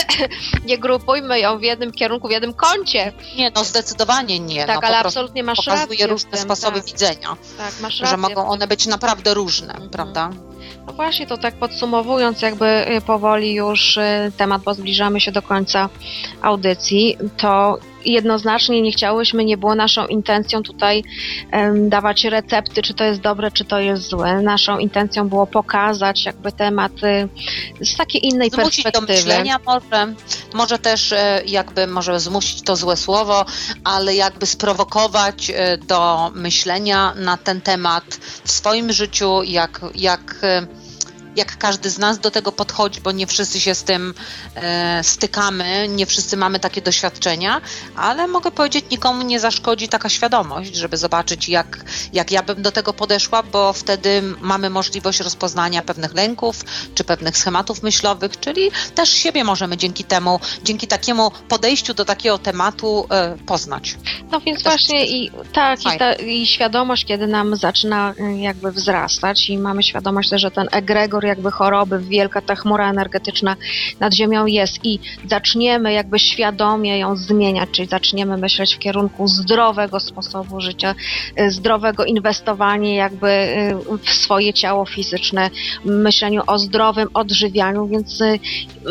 [0.66, 3.12] nie grupujmy ją w jednym kierunku, w jednym kącie.
[3.36, 4.64] Nie, no zdecydowanie nie.
[4.66, 6.06] Tak, no, ale absolutnie masz pokazuje rację.
[6.06, 8.06] w różne tym, sposoby tak, widzenia, tak, masz rację.
[8.06, 9.90] że mogą one być naprawdę różne, Mhm.
[9.90, 10.30] prawda?
[10.86, 15.42] No właśnie, to tak podsumowując, jakby y, powoli już y, temat, bo zbliżamy się do
[15.42, 15.88] końca
[16.42, 17.78] audycji, to
[18.12, 21.04] jednoznacznie nie chciałyśmy, nie było naszą intencją tutaj
[21.50, 24.42] em, dawać recepty, czy to jest dobre, czy to jest złe.
[24.42, 26.92] Naszą intencją było pokazać jakby temat
[27.80, 29.18] z takiej innej Zmusić do perspektywy.
[29.18, 30.14] myślenia może,
[30.54, 33.44] może też e, jakby, może zmusić to złe słowo,
[33.84, 38.04] ale jakby sprowokować e, do myślenia na ten temat
[38.44, 40.66] w swoim życiu, jak, jak, e,
[41.38, 44.14] jak każdy z nas do tego podchodzi, bo nie wszyscy się z tym
[44.54, 47.60] e, stykamy, nie wszyscy mamy takie doświadczenia,
[47.96, 52.72] ale mogę powiedzieć, nikomu nie zaszkodzi taka świadomość, żeby zobaczyć, jak, jak ja bym do
[52.72, 56.64] tego podeszła, bo wtedy mamy możliwość rozpoznania pewnych lęków
[56.94, 62.38] czy pewnych schematów myślowych, czyli też siebie możemy dzięki temu, dzięki takiemu podejściu do takiego
[62.38, 63.96] tematu e, poznać.
[64.30, 68.38] No więc Też właśnie jest i tak, i, ta, i świadomość, kiedy nam zaczyna y,
[68.38, 73.56] jakby wzrastać i mamy świadomość też, że ten egregor jakby choroby, wielka ta chmura energetyczna
[74.00, 80.00] nad ziemią jest i zaczniemy jakby świadomie ją zmieniać, czyli zaczniemy myśleć w kierunku zdrowego
[80.00, 80.94] sposobu życia,
[81.40, 85.50] y, zdrowego inwestowania jakby y, w swoje ciało fizyczne,
[85.84, 88.38] myśleniu o zdrowym odżywianiu, więc y,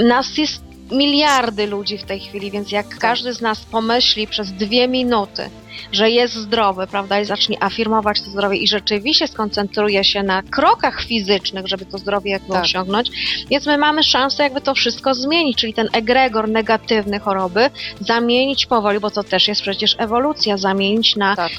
[0.03, 4.87] nas jest miliardy ludzi w tej chwili, więc jak każdy z nas pomyśli przez dwie
[4.87, 5.49] minuty,
[5.91, 11.01] że jest zdrowy, prawda, i zacznie afirmować to zdrowie i rzeczywiście skoncentruje się na krokach
[11.01, 12.63] fizycznych, żeby to zdrowie jakby Tak.
[12.63, 13.09] osiągnąć,
[13.49, 17.69] więc my mamy szansę jakby to wszystko zmienić, czyli ten egregor negatywny choroby
[17.99, 21.51] zamienić powoli, bo to też jest przecież ewolucja, zamienić na Tak.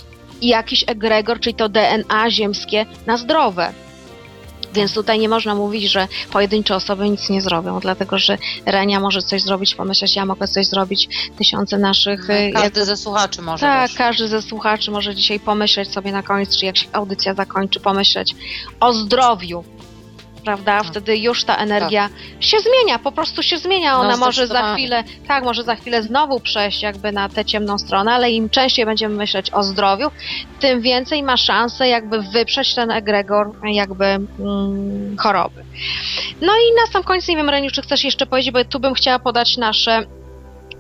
[0.43, 3.73] jakiś egregor, czyli to DNA ziemskie, na zdrowe.
[4.75, 9.23] Więc tutaj nie można mówić, że pojedyncze osoby nic nie zrobią, dlatego że Renia może
[9.23, 11.09] coś zrobić, pomyśleć, ja mogę coś zrobić,
[11.39, 12.31] tysiące naszych...
[12.31, 13.99] y, Każdy ze słuchaczy może tak, też.
[13.99, 18.35] każdy ze słuchaczy może dzisiaj pomyśleć sobie na koniec, czy jak się audycja zakończy, pomyśleć
[18.81, 19.65] o zdrowiu.
[20.49, 20.79] Prawda?
[20.79, 20.91] Tak.
[20.91, 22.09] Wtedy już ta energia
[22.41, 23.93] się zmienia, po prostu się zmienia.
[23.93, 27.79] No, Ona może za chwilę, tak, może za chwilę znowu przejść jakby na tę ciemną
[27.79, 30.11] stronę, ale im częściej będziemy myśleć o zdrowiu,
[30.61, 35.65] tym więcej ma szansę jakby wyprzeć ten egregor jakby mm, choroby.
[36.41, 38.95] No i na sam koniec, nie wiem Reniu, czy chcesz jeszcze powiedzieć, bo tu bym
[38.95, 40.07] chciała podać nasze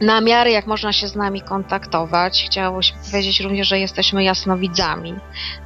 [0.01, 2.45] namiary, jak można się z nami kontaktować.
[2.47, 5.15] Chciałośmy powiedzieć również, że jesteśmy jasnowidzami.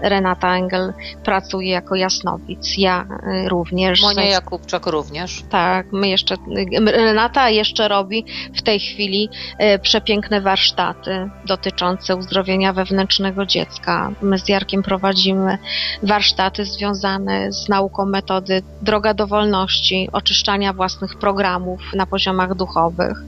[0.01, 0.93] Renata Engel
[1.25, 3.07] pracuje jako jasnowic, ja
[3.45, 4.03] y, również.
[4.03, 5.43] Monia Jakubczak również.
[5.51, 8.25] Tak, my jeszcze, y, Renata jeszcze robi
[8.55, 9.29] w tej chwili
[9.75, 14.11] y, przepiękne warsztaty dotyczące uzdrowienia wewnętrznego dziecka.
[14.23, 15.59] My z Jarkiem prowadzimy
[16.03, 23.19] warsztaty związane z nauką metody Droga do Wolności, oczyszczania własnych programów na poziomach duchowych.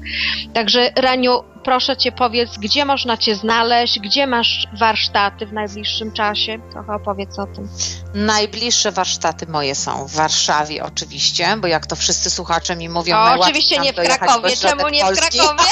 [0.55, 6.59] Także Raniu, proszę Cię powiedz, gdzie można Cię znaleźć, gdzie masz warsztaty w najbliższym czasie?
[6.72, 7.68] Trochę opowiedz o tym.
[8.14, 13.34] Najbliższe warsztaty moje są w Warszawie oczywiście, bo jak to wszyscy słuchacze mi mówią, O,
[13.40, 15.18] oczywiście nie w Krakowie, czemu nie w.
[15.18, 15.64] Krakowie?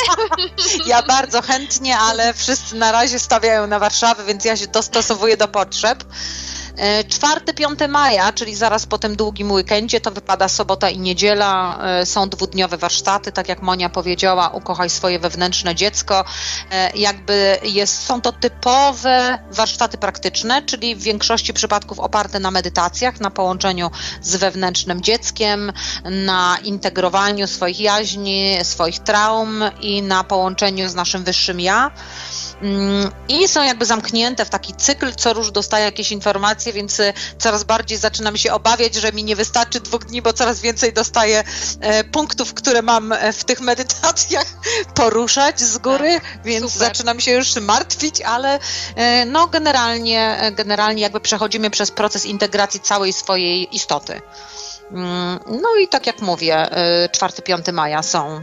[0.87, 5.49] Ja bardzo chętnie, ale wszyscy na razie stawiają na Warszawę, więc ja się dostosowuję do
[5.49, 6.05] potrzeb.
[6.77, 11.79] 4-5 maja, czyli zaraz po tym długim weekendzie, to wypada sobota i niedziela.
[12.01, 16.25] E, Są dwudniowe warsztaty, tak jak Monia powiedziała, ukochaj swoje wewnętrzne dziecko.
[16.71, 23.21] E, Jakby jest, są to typowe warsztaty praktyczne, czyli w większości przypadków oparte na medytacjach,
[23.21, 23.91] na połączeniu
[24.23, 25.73] z wewnętrznym dzieckiem,
[26.05, 31.91] na integrowaniu swoich jaźni, swoich traum i na połączeniu z naszym wyższym ja.
[32.63, 37.13] Mm, I są jakby zamknięte w taki cykl, co róż dostaje jakieś informacje, więc y,
[37.39, 41.45] coraz bardziej zaczynam się obawiać, że mi nie wystarczy dwóch dni, bo coraz więcej dostaję
[41.81, 44.47] e, punktów, które mam e, w tych medytacjach
[44.95, 46.89] poruszać z góry, więc super.
[46.89, 48.59] zaczynam się już martwić, ale
[48.97, 54.21] e, no generalnie, generalnie jakby przechodzimy przez proces integracji całej swojej istoty.
[54.91, 56.69] Mm, No i tak jak mówię,
[57.13, 58.43] 4-5 maja są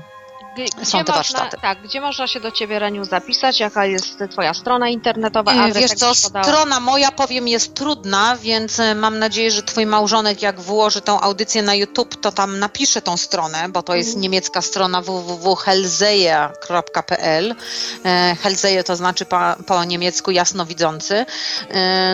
[0.60, 1.58] G- Są gdzie te można, warsztaty.
[1.62, 3.60] Tak, gdzie można się do Ciebie, Reniu, zapisać?
[3.60, 5.54] Jaka jest Twoja strona internetowa?
[5.54, 9.86] E, Adres, Wiesz co, strona moja, powiem, jest trudna, więc e, mam nadzieję, że twój
[9.86, 14.10] małżonek, jak włoży tą audycję na YouTube, to tam napisze tą stronę, bo to jest
[14.10, 14.22] Mhm.
[14.22, 17.56] niemiecka strona www.helzeja.pl.
[18.06, 19.38] E, Helzeje to znaczy po,
[19.68, 21.26] po niemiecku jasnowidzący.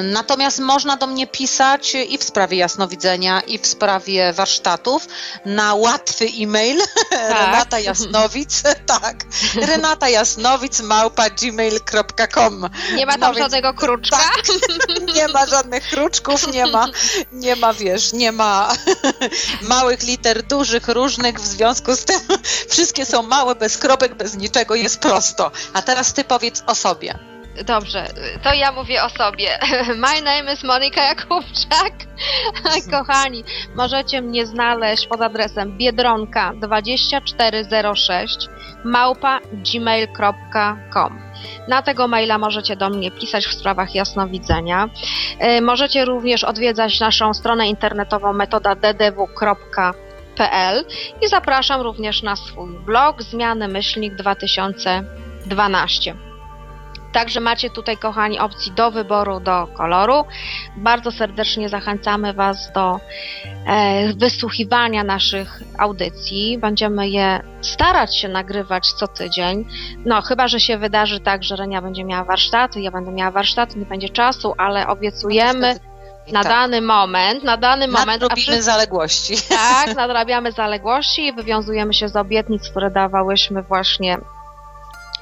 [0.04, 5.08] Natomiast można do mnie pisać i w sprawie jasnowidzenia, i w sprawie warsztatów
[5.46, 6.82] na łatwy e-mail
[7.30, 7.80] Renata
[8.36, 8.64] Jasnowic,
[9.02, 9.26] tak,
[9.56, 14.18] Renata Jasnowic małpa gmail.com Nie ma no tam więc- żadnego kruczka?
[14.36, 14.46] tak,
[15.16, 16.88] nie ma żadnych kruczków, nie ma,
[17.32, 18.74] nie ma, wiesz, nie ma
[19.62, 22.20] małych liter, dużych, różnych, w związku z tym
[22.70, 25.52] wszystkie są małe, bez kropek, bez niczego, jest prosto.
[25.74, 27.35] A teraz ty powiedz o sobie.
[27.64, 28.08] Dobrze,
[28.44, 29.60] to ja mówię o sobie.
[30.06, 31.94] My name is Monika Jakubczak.
[32.92, 33.44] Kochani,
[33.76, 38.48] możecie mnie znaleźć pod adresem biedronka 2406
[38.84, 41.20] małpa gmail.com.
[41.68, 44.90] Na tego maila możecie do mnie pisać w sprawach jasnowidzenia.
[45.40, 50.06] E, Możecie również odwiedzać naszą stronę internetową metoda ddw.pl
[51.22, 56.25] i zapraszam również na swój blog Zmiany Myślnik 2012.
[57.16, 60.26] Także macie tutaj, kochani, opcji do wyboru, do koloru.
[60.78, 63.00] Bardzo serdecznie zachęcamy Was do
[63.68, 66.58] e, wysłuchiwania naszych audycji.
[66.58, 69.66] Będziemy je starać się nagrywać co tydzień.
[70.06, 73.80] No, chyba, że się wydarzy tak, że Renia będzie miała warsztaty, ja będę miała warsztaty,
[73.80, 75.76] nie będzie czasu, ale obiecujemy
[76.32, 76.52] na tak.
[76.52, 79.34] dany moment, na dany moment, a Nadrobimy wszyscy zaległości.
[79.50, 84.18] tak, nadrabiamy zaległości i wywiązujemy się z obietnic, które dawałyśmy właśnie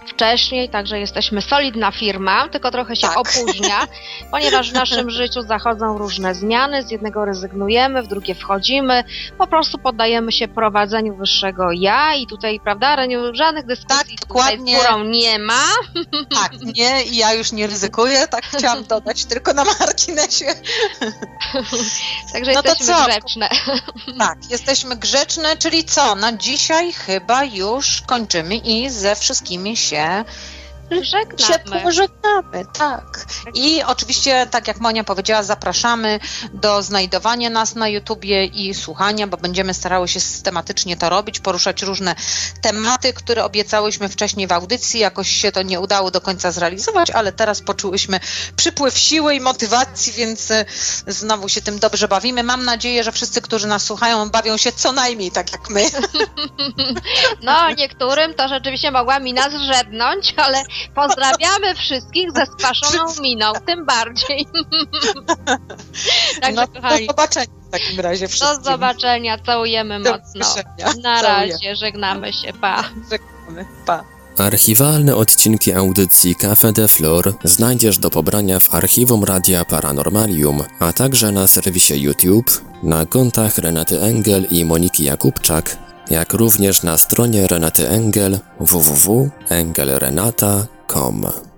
[0.08, 3.18] wcześniej, także jesteśmy solidna firma, tylko trochę się Tak.
[3.18, 3.88] opóźnia,
[4.32, 9.04] ponieważ w naszym życiu zachodzą różne zmiany, z jednego rezygnujemy, w drugie wchodzimy,
[9.38, 14.80] po prostu poddajemy się prowadzeniu wyższego ja i tutaj, prawda, Reniu, żadnych dyskusji Tak, dokładnie.
[14.80, 15.64] z górą nie ma.
[16.36, 20.46] Tak, nie, i ja już nie ryzykuję, tak chciałam dodać, tylko na marginesie.
[22.34, 23.06] Także No to jesteśmy co?
[23.06, 23.50] grzeczne.
[24.20, 26.16] Tak, jesteśmy grzeczne, czyli co?
[26.16, 30.26] Na dzisiaj chyba już kończymy i ze wszystkimi się się
[31.02, 31.84] Żegnamy.
[31.84, 33.26] pożegnamy, tak.
[33.54, 36.20] I oczywiście, tak jak Monia powiedziała, zapraszamy
[36.54, 41.82] do znajdowania nas na YouTubie i słuchania, bo będziemy starały się systematycznie to robić, poruszać
[41.82, 42.16] różne
[42.62, 45.00] tematy, które obiecałyśmy wcześniej w audycji.
[45.00, 48.20] Jakoś się to nie udało do końca zrealizować, ale teraz poczułyśmy
[48.56, 50.66] przypływ siły i motywacji, więc e,
[51.08, 52.44] znowu się tym dobrze bawimy.
[52.44, 55.84] Mam nadzieję, że wszyscy, którzy nas słuchają, bawią się co najmniej tak jak my.
[57.44, 60.64] No, niektórym to rzeczywiście mogła mina zrzednąć, ale
[60.96, 64.48] pozdrawiamy wszystkich ze spaszoną miną, tym bardziej.
[66.42, 68.64] Także, No, do kochani, zobaczenia w takim razie do wszystkim.
[68.64, 70.64] zobaczenia, całujemy Do mocno.
[71.04, 71.22] Na Całuję.
[71.52, 72.84] razie, żegnamy się, pa.
[73.12, 73.66] Żegnamy.
[73.86, 74.04] Pa.
[74.38, 81.32] Archiwalne odcinki audycji Cafe de Flor znajdziesz do pobrania w archiwum Radia Paranormalium, a także
[81.32, 85.78] na serwisie YouTube, na kontach Renaty Engel i Moniki Jakubczak,
[86.10, 91.53] jak również na stronie Renaty Engel www.engelrenata.com.